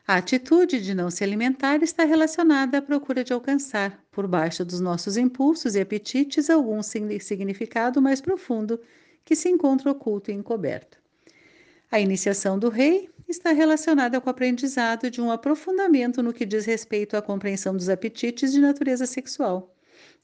A 0.07 0.17
atitude 0.17 0.81
de 0.81 0.95
não 0.95 1.11
se 1.11 1.25
alimentar 1.25 1.83
está 1.83 2.05
relacionada 2.05 2.79
à 2.79 2.83
procura 2.83 3.25
de 3.25 3.33
alcançar, 3.33 4.01
por 4.13 4.29
baixo 4.29 4.65
dos 4.65 4.81
nossos 4.81 5.17
impulsos 5.17 5.75
e 5.75 5.81
apetites, 5.81 6.49
algum 6.49 6.81
significado 6.83 8.01
mais 8.01 8.21
profundo 8.21 8.81
que 9.25 9.35
se 9.35 9.49
encontra 9.49 9.91
oculto 9.91 10.31
e 10.31 10.35
encoberto. 10.35 10.99
A 11.91 11.99
iniciação 11.99 12.57
do 12.57 12.69
rei 12.69 13.11
está 13.29 13.51
relacionada 13.51 14.21
com 14.21 14.29
o 14.29 14.31
aprendizado 14.31 15.11
de 15.11 15.21
um 15.21 15.33
aprofundamento 15.33 16.23
no 16.23 16.33
que 16.33 16.47
diz 16.47 16.65
respeito 16.65 17.17
à 17.17 17.23
compreensão 17.23 17.75
dos 17.75 17.89
apetites 17.89 18.53
de 18.53 18.61
natureza 18.61 19.07
sexual 19.07 19.75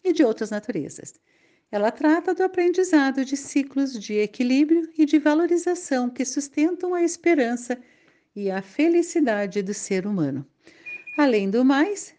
e 0.05 0.13
de 0.13 0.23
outras 0.23 0.51
naturezas 0.51 1.15
ela 1.73 1.91
trata 1.91 2.35
do 2.35 2.43
aprendizado 2.43 3.25
de 3.25 3.35
ciclos 3.35 3.99
de 3.99 4.19
equilíbrio 4.19 4.91
e 4.97 5.07
de 5.07 5.19
valorização 5.19 6.11
que 6.11 6.23
sustentam 6.23 6.93
a 6.93 7.03
esperança 7.03 7.81
e 8.35 8.51
a 8.51 8.63
felicidade 8.63 9.63
do 9.63 9.75
ser 9.75 10.07
humano. 10.07 10.47
Além 11.17 11.51
do 11.51 11.65
mais, 11.65 12.15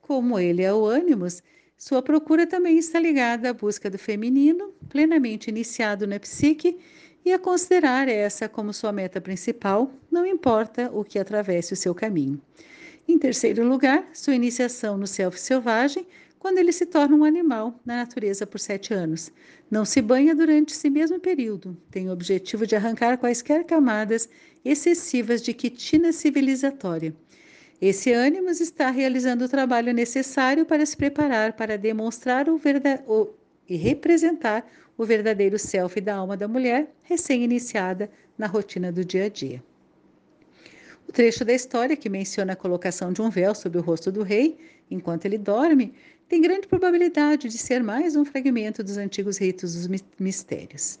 como 0.00 0.38
ele 0.38 0.62
é 0.62 0.72
o 0.72 0.84
ânimos, 0.84 1.42
sua 1.76 2.02
procura 2.02 2.46
também 2.46 2.78
está 2.78 2.98
ligada 2.98 3.50
à 3.50 3.52
busca 3.52 3.90
do 3.90 3.98
feminino, 3.98 4.72
plenamente 4.88 5.48
iniciado 5.48 6.06
na 6.06 6.20
psique, 6.20 6.78
e 7.24 7.32
a 7.32 7.38
considerar 7.38 8.08
essa 8.08 8.48
como 8.48 8.72
sua 8.72 8.92
meta 8.92 9.20
principal, 9.20 9.90
não 10.10 10.26
importa 10.26 10.90
o 10.92 11.02
que 11.02 11.18
atravesse 11.18 11.72
o 11.72 11.76
seu 11.76 11.94
caminho. 11.94 12.40
Em 13.08 13.18
terceiro 13.18 13.66
lugar, 13.66 14.06
sua 14.12 14.34
iniciação 14.34 14.96
no 14.96 15.06
self 15.06 15.40
selvagem 15.40 16.06
quando 16.44 16.58
ele 16.58 16.72
se 16.72 16.84
torna 16.84 17.16
um 17.16 17.24
animal 17.24 17.80
na 17.86 17.96
natureza 17.96 18.46
por 18.46 18.60
sete 18.60 18.92
anos. 18.92 19.32
Não 19.70 19.82
se 19.82 20.02
banha 20.02 20.34
durante 20.34 20.74
esse 20.74 20.90
mesmo 20.90 21.18
período. 21.18 21.74
Tem 21.90 22.06
o 22.06 22.12
objetivo 22.12 22.66
de 22.66 22.76
arrancar 22.76 23.16
quaisquer 23.16 23.64
camadas 23.64 24.28
excessivas 24.62 25.40
de 25.40 25.54
quitina 25.54 26.12
civilizatória. 26.12 27.16
Esse 27.80 28.12
ânimos 28.12 28.60
está 28.60 28.90
realizando 28.90 29.46
o 29.46 29.48
trabalho 29.48 29.94
necessário 29.94 30.66
para 30.66 30.84
se 30.84 30.94
preparar 30.94 31.54
para 31.54 31.78
demonstrar 31.78 32.46
o 32.46 32.60
o, 33.06 33.28
e 33.66 33.76
representar 33.76 34.70
o 34.98 35.06
verdadeiro 35.06 35.58
self 35.58 35.98
da 35.98 36.16
alma 36.16 36.36
da 36.36 36.46
mulher 36.46 36.94
recém-iniciada 37.04 38.10
na 38.36 38.46
rotina 38.46 38.92
do 38.92 39.02
dia 39.02 39.24
a 39.24 39.28
dia. 39.30 39.64
O 41.08 41.12
trecho 41.12 41.42
da 41.44 41.54
história 41.54 41.96
que 41.96 42.10
menciona 42.10 42.52
a 42.52 42.56
colocação 42.56 43.12
de 43.12 43.22
um 43.22 43.30
véu 43.30 43.54
sobre 43.54 43.78
o 43.78 43.82
rosto 43.82 44.12
do 44.12 44.22
rei 44.22 44.58
enquanto 44.90 45.24
ele 45.24 45.38
dorme 45.38 45.94
tem 46.28 46.40
grande 46.40 46.66
probabilidade 46.66 47.48
de 47.48 47.58
ser 47.58 47.82
mais 47.82 48.16
um 48.16 48.24
fragmento 48.24 48.82
dos 48.82 48.96
antigos 48.96 49.38
ritos 49.38 49.74
dos 49.74 50.02
mistérios. 50.18 50.98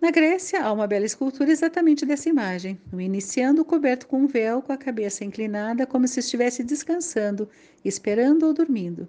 Na 0.00 0.10
Grécia, 0.10 0.62
há 0.62 0.72
uma 0.72 0.86
bela 0.86 1.04
escultura 1.04 1.50
exatamente 1.50 2.06
dessa 2.06 2.28
imagem, 2.28 2.80
o 2.90 3.00
iniciando 3.00 3.64
coberto 3.64 4.06
com 4.06 4.22
um 4.22 4.26
véu, 4.26 4.62
com 4.62 4.72
a 4.72 4.76
cabeça 4.76 5.24
inclinada, 5.24 5.86
como 5.86 6.08
se 6.08 6.20
estivesse 6.20 6.64
descansando, 6.64 7.48
esperando 7.84 8.46
ou 8.46 8.54
dormindo. 8.54 9.06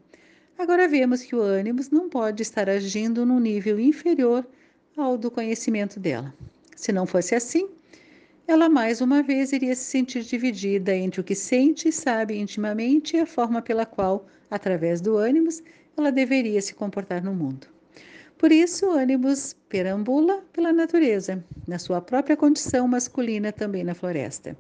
Agora 0.57 0.89
vemos 0.89 1.21
que 1.21 1.35
o 1.35 1.41
ânimos 1.41 1.89
não 1.89 2.09
pode 2.09 2.41
estar 2.41 2.69
agindo 2.69 3.25
num 3.25 3.39
nível 3.39 3.79
inferior 3.79 4.45
ao 4.97 5.17
do 5.17 5.31
conhecimento 5.31 5.97
dela. 5.97 6.33
Se 6.75 6.91
não 6.91 7.05
fosse 7.05 7.35
assim, 7.35 7.69
ela 8.51 8.67
mais 8.67 8.99
uma 8.99 9.23
vez 9.23 9.53
iria 9.53 9.73
se 9.73 9.85
sentir 9.85 10.23
dividida 10.23 10.93
entre 10.93 11.21
o 11.21 11.23
que 11.23 11.33
sente 11.33 11.87
e 11.87 11.91
sabe 11.91 12.37
intimamente 12.37 13.15
e 13.15 13.21
a 13.21 13.25
forma 13.25 13.61
pela 13.61 13.85
qual, 13.85 14.27
através 14.49 14.99
do 14.99 15.15
ânimos, 15.15 15.63
ela 15.97 16.11
deveria 16.11 16.61
se 16.61 16.75
comportar 16.75 17.23
no 17.23 17.33
mundo. 17.33 17.67
Por 18.37 18.51
isso, 18.51 18.87
o 18.87 18.91
ânimos 18.91 19.55
perambula 19.69 20.43
pela 20.51 20.73
natureza, 20.73 21.41
na 21.65 21.79
sua 21.79 22.01
própria 22.01 22.35
condição 22.35 22.89
masculina 22.89 23.53
também 23.53 23.85
na 23.85 23.95
floresta. 23.95 24.57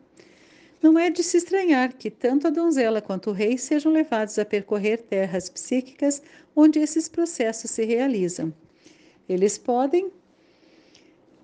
Não 0.81 0.97
é 0.97 1.09
de 1.09 1.21
se 1.21 1.35
estranhar 1.35 1.93
que 1.93 2.09
tanto 2.09 2.47
a 2.47 2.49
donzela 2.49 3.01
quanto 3.01 3.31
o 3.31 3.33
rei 3.33 3.57
sejam 3.57 3.91
levados 3.91 4.39
a 4.39 4.45
percorrer 4.45 4.99
terras 5.01 5.49
psíquicas 5.49 6.23
onde 6.55 6.79
esses 6.79 7.09
processos 7.09 7.69
se 7.69 7.83
realizam. 7.83 8.53
Eles 9.27 9.57
podem 9.57 10.09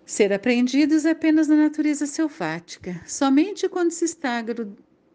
ser 0.08 0.32
apreendidos 0.32 1.06
apenas 1.06 1.50
na 1.50 1.58
natureza 1.58 2.06
selvática, 2.06 3.02
somente 3.06 3.68
quando 3.68 3.92
se 3.92 4.06
está 4.06 4.42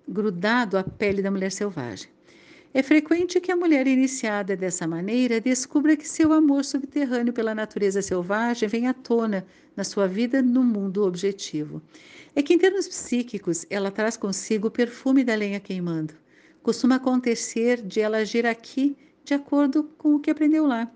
grudado 0.07 0.77
à 0.77 0.85
pele 0.85 1.23
da 1.23 1.31
mulher 1.31 1.51
selvagem. 1.51 2.11
É 2.75 2.83
frequente 2.83 3.41
que 3.41 3.51
a 3.51 3.57
mulher 3.57 3.87
iniciada 3.87 4.55
dessa 4.55 4.87
maneira 4.87 5.41
descubra 5.41 5.97
que 5.97 6.07
seu 6.07 6.31
amor 6.31 6.63
subterrâneo 6.63 7.33
pela 7.33 7.55
natureza 7.55 8.03
selvagem 8.03 8.69
vem 8.69 8.87
à 8.87 8.93
tona 8.93 9.47
na 9.75 9.83
sua 9.83 10.07
vida 10.07 10.43
no 10.43 10.63
mundo 10.63 11.07
objetivo. 11.07 11.81
É 12.37 12.43
que, 12.43 12.53
em 12.53 12.59
termos 12.59 12.87
psíquicos, 12.87 13.65
ela 13.71 13.91
traz 13.91 14.19
consigo 14.19 14.69
o 14.69 14.71
perfume 14.71 15.25
da 15.25 15.35
lenha 15.35 15.59
queimando. 15.59 16.13
Costuma 16.63 16.97
acontecer 16.97 17.81
de 17.81 18.01
ela 18.01 18.19
agir 18.19 18.47
aqui 18.47 18.95
de 19.25 19.33
acordo 19.33 19.85
com 19.97 20.17
o 20.17 20.21
que 20.21 20.31
aprendeu 20.31 20.67
lá. 20.67 20.91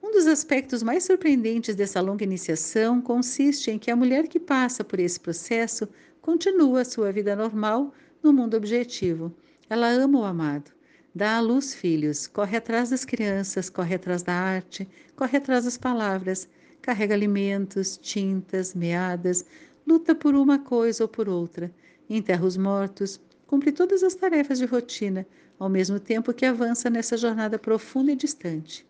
Um 0.00 0.12
dos 0.12 0.26
aspectos 0.28 0.82
mais 0.82 1.04
surpreendentes 1.04 1.74
dessa 1.74 2.00
longa 2.00 2.22
iniciação 2.22 3.00
consiste 3.00 3.70
em 3.70 3.78
que 3.78 3.90
a 3.90 3.96
mulher 3.96 4.28
que 4.28 4.38
passa 4.38 4.84
por 4.84 5.00
esse 5.00 5.18
processo 5.18 5.88
continua 6.22 6.84
sua 6.84 7.10
vida 7.10 7.34
normal 7.34 7.92
no 8.22 8.32
mundo 8.32 8.56
objetivo. 8.56 9.34
Ela 9.68 9.88
ama 9.88 10.20
o 10.20 10.24
amado, 10.24 10.70
dá 11.12 11.36
à 11.36 11.40
luz 11.40 11.74
filhos, 11.74 12.26
corre 12.28 12.56
atrás 12.56 12.90
das 12.90 13.04
crianças, 13.04 13.68
corre 13.68 13.96
atrás 13.96 14.22
da 14.22 14.32
arte, 14.32 14.88
corre 15.16 15.36
atrás 15.36 15.64
das 15.64 15.76
palavras, 15.76 16.48
carrega 16.80 17.14
alimentos, 17.14 17.98
tintas, 18.00 18.74
meadas, 18.74 19.44
luta 19.86 20.14
por 20.14 20.34
uma 20.34 20.60
coisa 20.60 21.04
ou 21.04 21.08
por 21.08 21.28
outra, 21.28 21.74
enterra 22.08 22.46
os 22.46 22.56
mortos, 22.56 23.20
cumpre 23.46 23.72
todas 23.72 24.02
as 24.04 24.14
tarefas 24.14 24.58
de 24.58 24.64
rotina, 24.64 25.26
ao 25.58 25.68
mesmo 25.68 25.98
tempo 25.98 26.32
que 26.32 26.46
avança 26.46 26.88
nessa 26.88 27.16
jornada 27.16 27.58
profunda 27.58 28.12
e 28.12 28.16
distante. 28.16 28.87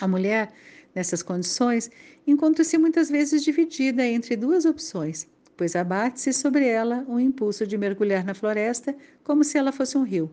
A 0.00 0.08
mulher, 0.08 0.52
nessas 0.94 1.22
condições, 1.22 1.90
encontra-se 2.26 2.78
muitas 2.78 3.10
vezes 3.10 3.42
dividida 3.42 4.06
entre 4.06 4.36
duas 4.36 4.64
opções, 4.64 5.28
pois 5.56 5.76
abate-se 5.76 6.32
sobre 6.32 6.66
ela 6.66 7.04
um 7.08 7.20
impulso 7.20 7.66
de 7.66 7.76
mergulhar 7.76 8.24
na 8.24 8.34
floresta 8.34 8.94
como 9.22 9.44
se 9.44 9.58
ela 9.58 9.72
fosse 9.72 9.96
um 9.96 10.02
rio, 10.02 10.30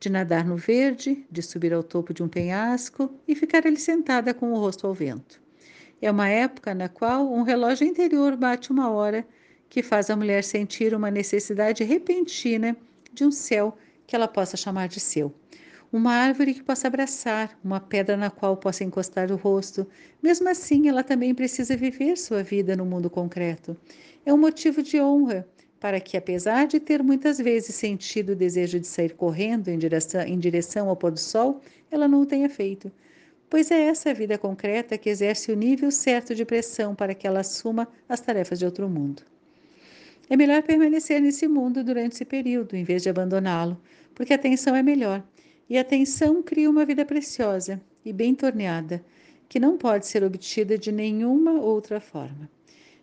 de 0.00 0.10
nadar 0.10 0.44
no 0.44 0.56
verde, 0.56 1.26
de 1.30 1.42
subir 1.42 1.72
ao 1.72 1.82
topo 1.82 2.12
de 2.12 2.22
um 2.22 2.28
penhasco 2.28 3.12
e 3.26 3.34
ficar 3.34 3.66
ali 3.66 3.78
sentada 3.78 4.34
com 4.34 4.52
o 4.52 4.58
rosto 4.58 4.86
ao 4.86 4.94
vento. 4.94 5.40
É 6.00 6.10
uma 6.10 6.28
época 6.28 6.74
na 6.74 6.88
qual 6.88 7.32
um 7.32 7.42
relógio 7.42 7.86
interior 7.86 8.36
bate 8.36 8.70
uma 8.70 8.90
hora 8.90 9.26
que 9.68 9.82
faz 9.82 10.10
a 10.10 10.16
mulher 10.16 10.44
sentir 10.44 10.94
uma 10.94 11.10
necessidade 11.10 11.84
repentina 11.84 12.76
de 13.12 13.24
um 13.24 13.30
céu 13.30 13.76
que 14.06 14.14
ela 14.14 14.28
possa 14.28 14.56
chamar 14.56 14.88
de 14.88 15.00
seu 15.00 15.34
uma 15.92 16.12
árvore 16.12 16.54
que 16.54 16.62
possa 16.62 16.86
abraçar, 16.86 17.58
uma 17.64 17.80
pedra 17.80 18.16
na 18.16 18.30
qual 18.30 18.56
possa 18.56 18.84
encostar 18.84 19.32
o 19.32 19.36
rosto. 19.36 19.86
Mesmo 20.22 20.48
assim, 20.48 20.88
ela 20.88 21.02
também 21.02 21.34
precisa 21.34 21.76
viver 21.76 22.16
sua 22.16 22.42
vida 22.42 22.76
no 22.76 22.84
mundo 22.84 23.08
concreto. 23.08 23.76
É 24.24 24.32
um 24.32 24.38
motivo 24.38 24.82
de 24.82 25.00
honra 25.00 25.46
para 25.80 26.00
que, 26.00 26.16
apesar 26.16 26.66
de 26.66 26.78
ter 26.78 27.02
muitas 27.02 27.38
vezes 27.38 27.74
sentido 27.74 28.30
o 28.30 28.36
desejo 28.36 28.78
de 28.78 28.86
sair 28.86 29.14
correndo 29.14 29.68
em 29.68 29.78
direção, 29.78 30.20
em 30.22 30.38
direção 30.38 30.88
ao 30.88 30.96
pôr 30.96 31.12
do 31.12 31.20
sol, 31.20 31.60
ela 31.90 32.06
não 32.06 32.22
o 32.22 32.26
tenha 32.26 32.50
feito. 32.50 32.92
Pois 33.48 33.70
é 33.70 33.84
essa 33.84 34.12
vida 34.12 34.36
concreta 34.36 34.98
que 34.98 35.08
exerce 35.08 35.50
o 35.50 35.56
nível 35.56 35.90
certo 35.90 36.34
de 36.34 36.44
pressão 36.44 36.94
para 36.94 37.14
que 37.14 37.26
ela 37.26 37.40
assuma 37.40 37.88
as 38.06 38.20
tarefas 38.20 38.58
de 38.58 38.66
outro 38.66 38.88
mundo. 38.90 39.22
É 40.28 40.36
melhor 40.36 40.62
permanecer 40.62 41.22
nesse 41.22 41.48
mundo 41.48 41.82
durante 41.82 42.12
esse 42.12 42.24
período, 42.26 42.76
em 42.76 42.84
vez 42.84 43.02
de 43.02 43.08
abandoná-lo, 43.08 43.80
porque 44.14 44.34
a 44.34 44.38
tensão 44.38 44.76
é 44.76 44.82
melhor 44.82 45.24
e 45.68 45.76
a 45.76 45.82
atenção 45.82 46.42
cria 46.42 46.70
uma 46.70 46.84
vida 46.84 47.04
preciosa 47.04 47.80
e 48.04 48.12
bem 48.12 48.34
torneada, 48.34 49.04
que 49.48 49.60
não 49.60 49.76
pode 49.76 50.06
ser 50.06 50.22
obtida 50.24 50.78
de 50.78 50.90
nenhuma 50.90 51.52
outra 51.60 52.00
forma. 52.00 52.48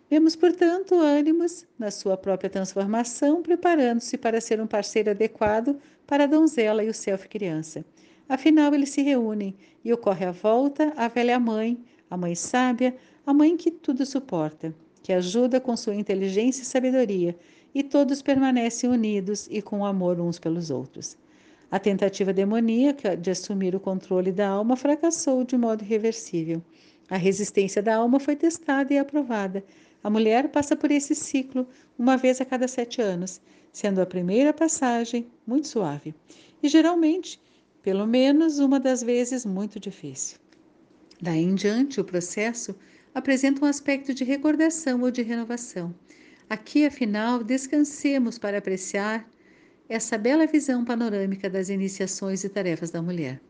Vemos, 0.08 0.36
portanto, 0.36 0.94
ânimos 0.94 1.66
na 1.78 1.90
sua 1.90 2.16
própria 2.16 2.48
transformação, 2.48 3.42
preparando-se 3.42 4.16
para 4.16 4.40
ser 4.40 4.60
um 4.60 4.66
parceiro 4.66 5.10
adequado 5.10 5.76
para 6.06 6.24
a 6.24 6.26
donzela 6.28 6.84
e 6.84 6.88
o 6.88 6.94
self-criança. 6.94 7.84
Afinal, 8.28 8.72
eles 8.72 8.90
se 8.90 9.02
reúnem 9.02 9.54
e 9.84 9.92
ocorre 9.92 10.24
a 10.24 10.30
volta 10.30 10.92
à 10.96 11.08
velha 11.08 11.40
mãe, 11.40 11.78
a 12.08 12.16
mãe 12.16 12.36
sábia, 12.36 12.96
a 13.24 13.34
mãe 13.34 13.56
que 13.56 13.70
tudo 13.70 14.06
suporta, 14.06 14.72
que 15.02 15.12
ajuda 15.12 15.60
com 15.60 15.76
sua 15.76 15.94
inteligência 15.94 16.62
e 16.62 16.66
sabedoria, 16.66 17.36
e 17.74 17.82
todos 17.82 18.22
permanecem 18.22 18.88
unidos 18.88 19.48
e 19.50 19.60
com 19.60 19.84
amor 19.84 20.20
uns 20.20 20.38
pelos 20.38 20.70
outros. 20.70 21.16
A 21.70 21.78
tentativa 21.78 22.32
demoníaca 22.32 23.16
de 23.16 23.30
assumir 23.30 23.74
o 23.74 23.80
controle 23.80 24.30
da 24.30 24.48
alma 24.48 24.76
fracassou 24.76 25.44
de 25.44 25.56
modo 25.56 25.82
irreversível. 25.82 26.62
A 27.08 27.16
resistência 27.16 27.82
da 27.82 27.96
alma 27.96 28.20
foi 28.20 28.36
testada 28.36 28.92
e 28.94 28.98
aprovada. 28.98 29.64
A 30.02 30.08
mulher 30.08 30.48
passa 30.48 30.76
por 30.76 30.90
esse 30.90 31.14
ciclo 31.14 31.66
uma 31.98 32.16
vez 32.16 32.40
a 32.40 32.44
cada 32.44 32.68
sete 32.68 33.02
anos, 33.02 33.40
sendo 33.72 34.00
a 34.00 34.06
primeira 34.06 34.52
passagem 34.52 35.26
muito 35.46 35.68
suave 35.68 36.14
e 36.62 36.68
geralmente, 36.68 37.40
pelo 37.82 38.06
menos 38.06 38.58
uma 38.58 38.80
das 38.80 39.02
vezes, 39.02 39.44
muito 39.44 39.78
difícil. 39.78 40.38
Daí 41.20 41.42
em 41.42 41.54
diante, 41.54 42.00
o 42.00 42.04
processo 42.04 42.74
apresenta 43.14 43.64
um 43.64 43.68
aspecto 43.68 44.12
de 44.12 44.24
recordação 44.24 45.00
ou 45.02 45.10
de 45.10 45.22
renovação. 45.22 45.94
Aqui, 46.48 46.84
afinal, 46.84 47.42
descansemos 47.42 48.38
para 48.38 48.58
apreciar 48.58 49.28
essa 49.88 50.18
bela 50.18 50.46
visão 50.46 50.84
panorâmica 50.84 51.48
das 51.48 51.68
iniciações 51.68 52.42
e 52.42 52.48
tarefas 52.48 52.90
da 52.90 53.00
mulher. 53.00 53.40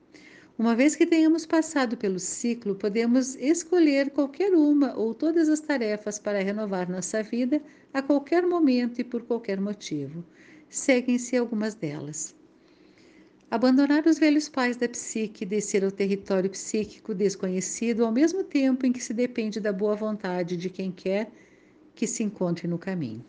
Uma 0.58 0.74
vez 0.74 0.94
que 0.94 1.06
tenhamos 1.06 1.44
passado 1.44 1.96
pelo 1.96 2.18
ciclo, 2.18 2.74
podemos 2.74 3.34
escolher 3.36 4.10
qualquer 4.10 4.52
uma 4.54 4.94
ou 4.94 5.14
todas 5.14 5.48
as 5.48 5.60
tarefas 5.60 6.18
para 6.18 6.42
renovar 6.42 6.90
nossa 6.90 7.22
vida 7.22 7.60
a 7.92 8.02
qualquer 8.02 8.46
momento 8.46 8.98
e 8.98 9.04
por 9.04 9.22
qualquer 9.22 9.60
motivo. 9.60 10.24
Seguem-se 10.68 11.36
algumas 11.36 11.74
delas. 11.74 12.34
Abandonar 13.50 14.06
os 14.06 14.18
velhos 14.18 14.48
pais 14.48 14.76
da 14.76 14.88
psique 14.88 15.44
e 15.44 15.46
descer 15.46 15.84
ao 15.84 15.90
território 15.90 16.50
psíquico 16.50 17.14
desconhecido 17.14 18.04
ao 18.04 18.12
mesmo 18.12 18.42
tempo 18.42 18.84
em 18.84 18.92
que 18.92 19.02
se 19.02 19.14
depende 19.14 19.60
da 19.60 19.72
boa 19.72 19.94
vontade 19.94 20.56
de 20.56 20.68
quem 20.68 20.90
quer 20.90 21.30
que 21.94 22.06
se 22.06 22.22
encontre 22.22 22.66
no 22.66 22.78
caminho 22.78 23.24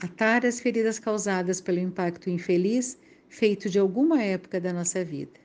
atar 0.00 0.44
as 0.44 0.60
feridas 0.60 0.98
causadas 0.98 1.60
pelo 1.60 1.78
impacto 1.78 2.28
infeliz 2.28 2.98
feito 3.28 3.68
de 3.68 3.78
alguma 3.78 4.22
época 4.22 4.60
da 4.60 4.72
nossa 4.72 5.04
vida. 5.04 5.40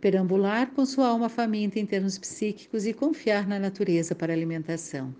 Perambular 0.00 0.70
com 0.70 0.84
sua 0.84 1.08
alma 1.08 1.28
faminta 1.28 1.78
em 1.78 1.86
termos 1.86 2.18
psíquicos 2.18 2.86
e 2.86 2.92
confiar 2.92 3.46
na 3.48 3.58
natureza 3.58 4.14
para 4.14 4.32
alimentação. 4.32 5.14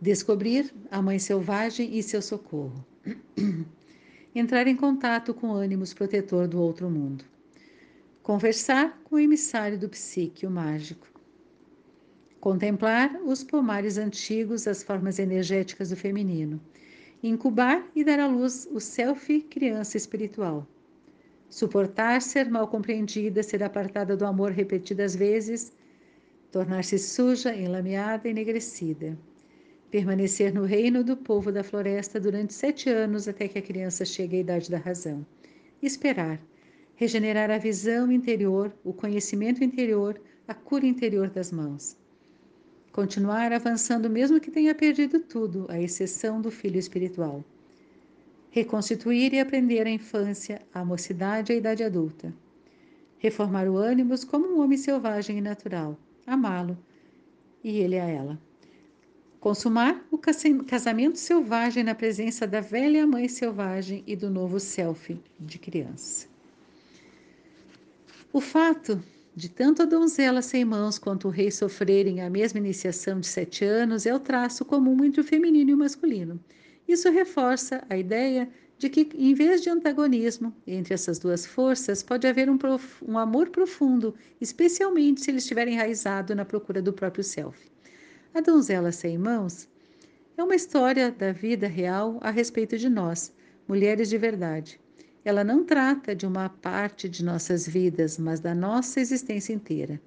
Descobrir 0.00 0.72
a 0.90 1.00
mãe 1.00 1.18
selvagem 1.18 1.96
e 1.96 2.02
seu 2.02 2.20
socorro. 2.20 2.84
Entrar 4.34 4.66
em 4.66 4.76
contato 4.76 5.32
com 5.32 5.48
o 5.48 5.54
ânimos 5.54 5.94
protetor 5.94 6.46
do 6.46 6.60
outro 6.60 6.90
mundo. 6.90 7.24
Conversar 8.22 9.00
com 9.04 9.16
o 9.16 9.20
emissário 9.20 9.78
do 9.78 9.88
psíquio 9.88 10.50
mágico 10.50 11.13
Contemplar 12.44 13.18
os 13.24 13.42
pomares 13.42 13.96
antigos, 13.96 14.68
as 14.68 14.82
formas 14.82 15.18
energéticas 15.18 15.88
do 15.88 15.96
feminino. 15.96 16.60
Incubar 17.22 17.82
e 17.96 18.04
dar 18.04 18.20
à 18.20 18.26
luz 18.26 18.68
o 18.70 18.78
self 18.78 19.40
criança 19.44 19.96
espiritual. 19.96 20.68
Suportar 21.48 22.20
ser 22.20 22.50
mal 22.50 22.68
compreendida, 22.68 23.42
ser 23.42 23.62
apartada 23.62 24.14
do 24.14 24.26
amor 24.26 24.50
repetidas 24.50 25.16
vezes, 25.16 25.72
tornar-se 26.52 26.98
suja, 26.98 27.56
enlameada, 27.56 28.28
enegrecida. 28.28 29.16
Permanecer 29.90 30.52
no 30.52 30.66
reino 30.66 31.02
do 31.02 31.16
povo 31.16 31.50
da 31.50 31.64
floresta 31.64 32.20
durante 32.20 32.52
sete 32.52 32.90
anos 32.90 33.26
até 33.26 33.48
que 33.48 33.58
a 33.58 33.62
criança 33.62 34.04
chegue 34.04 34.36
à 34.36 34.40
idade 34.40 34.70
da 34.70 34.76
razão. 34.76 35.24
Esperar, 35.80 36.38
regenerar 36.94 37.50
a 37.50 37.56
visão 37.56 38.12
interior, 38.12 38.70
o 38.84 38.92
conhecimento 38.92 39.64
interior, 39.64 40.20
a 40.46 40.52
cura 40.52 40.84
interior 40.84 41.30
das 41.30 41.50
mãos. 41.50 42.03
Continuar 42.94 43.52
avançando 43.52 44.08
mesmo 44.08 44.38
que 44.38 44.52
tenha 44.52 44.72
perdido 44.72 45.18
tudo, 45.18 45.66
à 45.68 45.80
exceção 45.80 46.40
do 46.40 46.48
filho 46.48 46.78
espiritual. 46.78 47.44
Reconstituir 48.52 49.34
e 49.34 49.40
aprender 49.40 49.84
a 49.84 49.90
infância, 49.90 50.62
a 50.72 50.84
mocidade 50.84 51.50
e 51.50 51.56
a 51.56 51.58
idade 51.58 51.82
adulta. 51.82 52.32
Reformar 53.18 53.66
o 53.66 53.76
ânimo 53.76 54.14
como 54.28 54.46
um 54.46 54.62
homem 54.62 54.78
selvagem 54.78 55.38
e 55.38 55.40
natural. 55.40 55.98
Amá-lo 56.24 56.78
e 57.64 57.78
ele 57.80 57.98
a 57.98 58.04
ela. 58.04 58.40
Consumar 59.40 60.00
o 60.08 60.16
casamento 60.16 61.18
selvagem 61.18 61.82
na 61.82 61.96
presença 61.96 62.46
da 62.46 62.60
velha 62.60 63.04
mãe 63.08 63.26
selvagem 63.26 64.04
e 64.06 64.14
do 64.14 64.30
novo 64.30 64.60
self 64.60 65.20
de 65.40 65.58
criança. 65.58 66.28
O 68.32 68.40
fato 68.40 69.02
de 69.36 69.48
tanto 69.48 69.82
a 69.82 69.84
donzela 69.84 70.40
sem 70.40 70.64
mãos 70.64 70.96
quanto 70.96 71.26
o 71.26 71.30
rei 71.30 71.50
sofrerem 71.50 72.20
a 72.20 72.30
mesma 72.30 72.60
iniciação 72.60 73.18
de 73.18 73.26
sete 73.26 73.64
anos 73.64 74.06
é 74.06 74.14
o 74.14 74.20
traço 74.20 74.64
comum 74.64 75.04
entre 75.04 75.20
o 75.20 75.24
feminino 75.24 75.70
e 75.70 75.74
o 75.74 75.78
masculino. 75.78 76.38
Isso 76.86 77.10
reforça 77.10 77.82
a 77.90 77.96
ideia 77.96 78.48
de 78.78 78.88
que, 78.88 79.08
em 79.14 79.34
vez 79.34 79.60
de 79.62 79.70
antagonismo 79.70 80.54
entre 80.66 80.94
essas 80.94 81.18
duas 81.18 81.44
forças, 81.44 82.02
pode 82.02 82.26
haver 82.26 82.48
um, 82.48 82.58
um 83.06 83.18
amor 83.18 83.48
profundo, 83.48 84.14
especialmente 84.40 85.20
se 85.22 85.30
ele 85.30 85.38
estiver 85.38 85.66
enraizado 85.66 86.34
na 86.34 86.44
procura 86.44 86.80
do 86.80 86.92
próprio 86.92 87.24
self. 87.24 87.58
A 88.32 88.40
donzela 88.40 88.92
sem 88.92 89.18
mãos 89.18 89.68
é 90.36 90.42
uma 90.42 90.54
história 90.54 91.10
da 91.10 91.32
vida 91.32 91.66
real 91.66 92.18
a 92.20 92.30
respeito 92.30 92.76
de 92.76 92.88
nós, 92.88 93.32
mulheres 93.66 94.08
de 94.08 94.18
verdade. 94.18 94.80
Ela 95.24 95.42
não 95.42 95.64
trata 95.64 96.14
de 96.14 96.26
uma 96.26 96.50
parte 96.50 97.08
de 97.08 97.24
nossas 97.24 97.66
vidas, 97.66 98.18
mas 98.18 98.40
da 98.40 98.54
nossa 98.54 99.00
existência 99.00 99.54
inteira. 99.54 99.98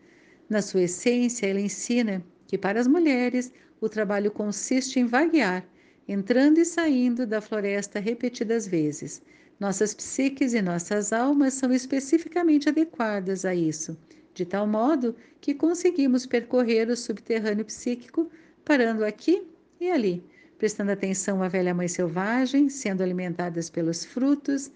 Na 0.47 0.61
sua 0.61 0.83
essência, 0.83 1.47
ela 1.47 1.59
ensina 1.59 2.23
que 2.45 2.55
para 2.55 2.79
as 2.79 2.85
mulheres 2.85 3.51
o 3.81 3.89
trabalho 3.89 4.29
consiste 4.29 4.99
em 4.99 5.05
vaguear, 5.05 5.65
entrando 6.07 6.59
e 6.59 6.65
saindo 6.65 7.25
da 7.25 7.41
floresta 7.41 7.99
repetidas 7.99 8.67
vezes. 8.67 9.21
Nossas 9.59 9.91
psiques 9.93 10.53
e 10.53 10.61
nossas 10.61 11.11
almas 11.11 11.55
são 11.55 11.73
especificamente 11.73 12.69
adequadas 12.69 13.43
a 13.43 13.55
isso, 13.55 13.97
de 14.35 14.45
tal 14.45 14.67
modo 14.67 15.15
que 15.41 15.55
conseguimos 15.55 16.27
percorrer 16.27 16.89
o 16.89 16.95
subterrâneo 16.95 17.65
psíquico, 17.65 18.29
parando 18.63 19.03
aqui 19.03 19.47
e 19.81 19.89
ali, 19.89 20.23
prestando 20.59 20.91
atenção 20.91 21.41
à 21.41 21.47
velha 21.47 21.73
mãe 21.73 21.87
selvagem, 21.87 22.69
sendo 22.69 23.01
alimentadas 23.01 23.67
pelos 23.67 24.05
frutos 24.05 24.71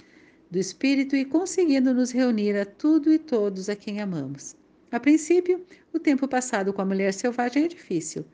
do 0.52 0.60
Espírito 0.60 1.16
e 1.16 1.24
conseguindo 1.24 1.94
nos 1.94 2.12
reunir 2.12 2.58
a 2.58 2.66
tudo 2.66 3.12
e 3.12 3.18
todos 3.18 3.70
a 3.70 3.76
quem 3.76 4.02
amamos. 4.02 4.54
A 4.92 5.00
princípio, 5.00 5.66
o 5.94 5.98
tempo 5.98 6.28
passado 6.28 6.74
com 6.74 6.82
a 6.82 6.86
mulher 6.86 7.14
selvagem 7.14 7.64
é 7.64 7.68
difícil. 7.70 8.26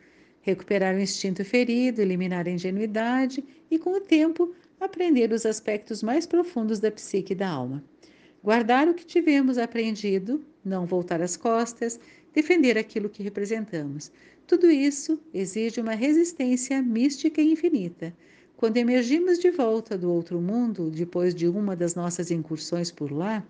Recuperar 0.41 0.95
o 0.95 0.99
instinto 0.99 1.45
ferido, 1.45 2.01
eliminar 2.01 2.47
a 2.47 2.51
ingenuidade 2.51 3.45
e, 3.69 3.77
com 3.77 3.91
o 3.91 4.01
tempo, 4.01 4.56
aprender 4.80 5.32
os 5.32 5.45
aspectos 5.45 6.01
mais 6.01 6.25
profundos 6.25 6.80
da 6.80 6.89
psique 6.89 7.34
e 7.34 7.36
da 7.36 7.47
alma. 7.47 7.84
Guardar 8.43 8.88
o 8.88 8.95
que 8.95 9.06
tivemos 9.06 9.60
aprendido, 9.60 10.43
não 10.65 10.88
voltar 10.88 11.21
as 11.21 11.38
costas, 11.38 11.99
defender 12.34 12.77
aquilo 12.80 13.10
que 13.10 13.21
representamos. 13.21 14.12
Tudo 14.47 14.71
isso 14.71 15.19
exige 15.32 15.80
uma 15.80 15.93
resistência 15.93 16.82
mística 16.82 17.41
e 17.41 17.51
infinita, 17.51 18.15
quando 18.58 18.78
emergimos 18.78 19.38
de 19.38 19.52
volta 19.52 19.96
do 19.96 20.12
outro 20.12 20.41
mundo, 20.41 20.89
depois 20.89 21.36
de 21.36 21.48
uma 21.48 21.76
das 21.76 21.93
nossas 21.93 22.32
incursões 22.32 22.91
por 22.91 23.12
lá, 23.12 23.46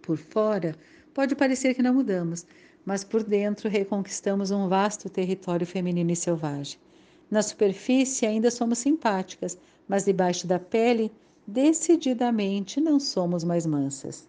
por 0.00 0.16
fora, 0.16 0.74
pode 1.12 1.36
parecer 1.36 1.74
que 1.74 1.82
não 1.82 1.92
mudamos, 1.92 2.46
mas 2.82 3.04
por 3.04 3.22
dentro 3.22 3.68
reconquistamos 3.68 4.50
um 4.50 4.68
vasto 4.68 5.10
território 5.10 5.66
feminino 5.66 6.10
e 6.10 6.16
selvagem. 6.16 6.78
Na 7.30 7.42
superfície 7.42 8.24
ainda 8.24 8.50
somos 8.50 8.78
simpáticas, 8.78 9.58
mas 9.86 10.06
debaixo 10.06 10.46
da 10.46 10.58
pele, 10.58 11.12
decididamente 11.46 12.80
não 12.80 12.98
somos 12.98 13.44
mais 13.44 13.66
mansas. 13.66 14.26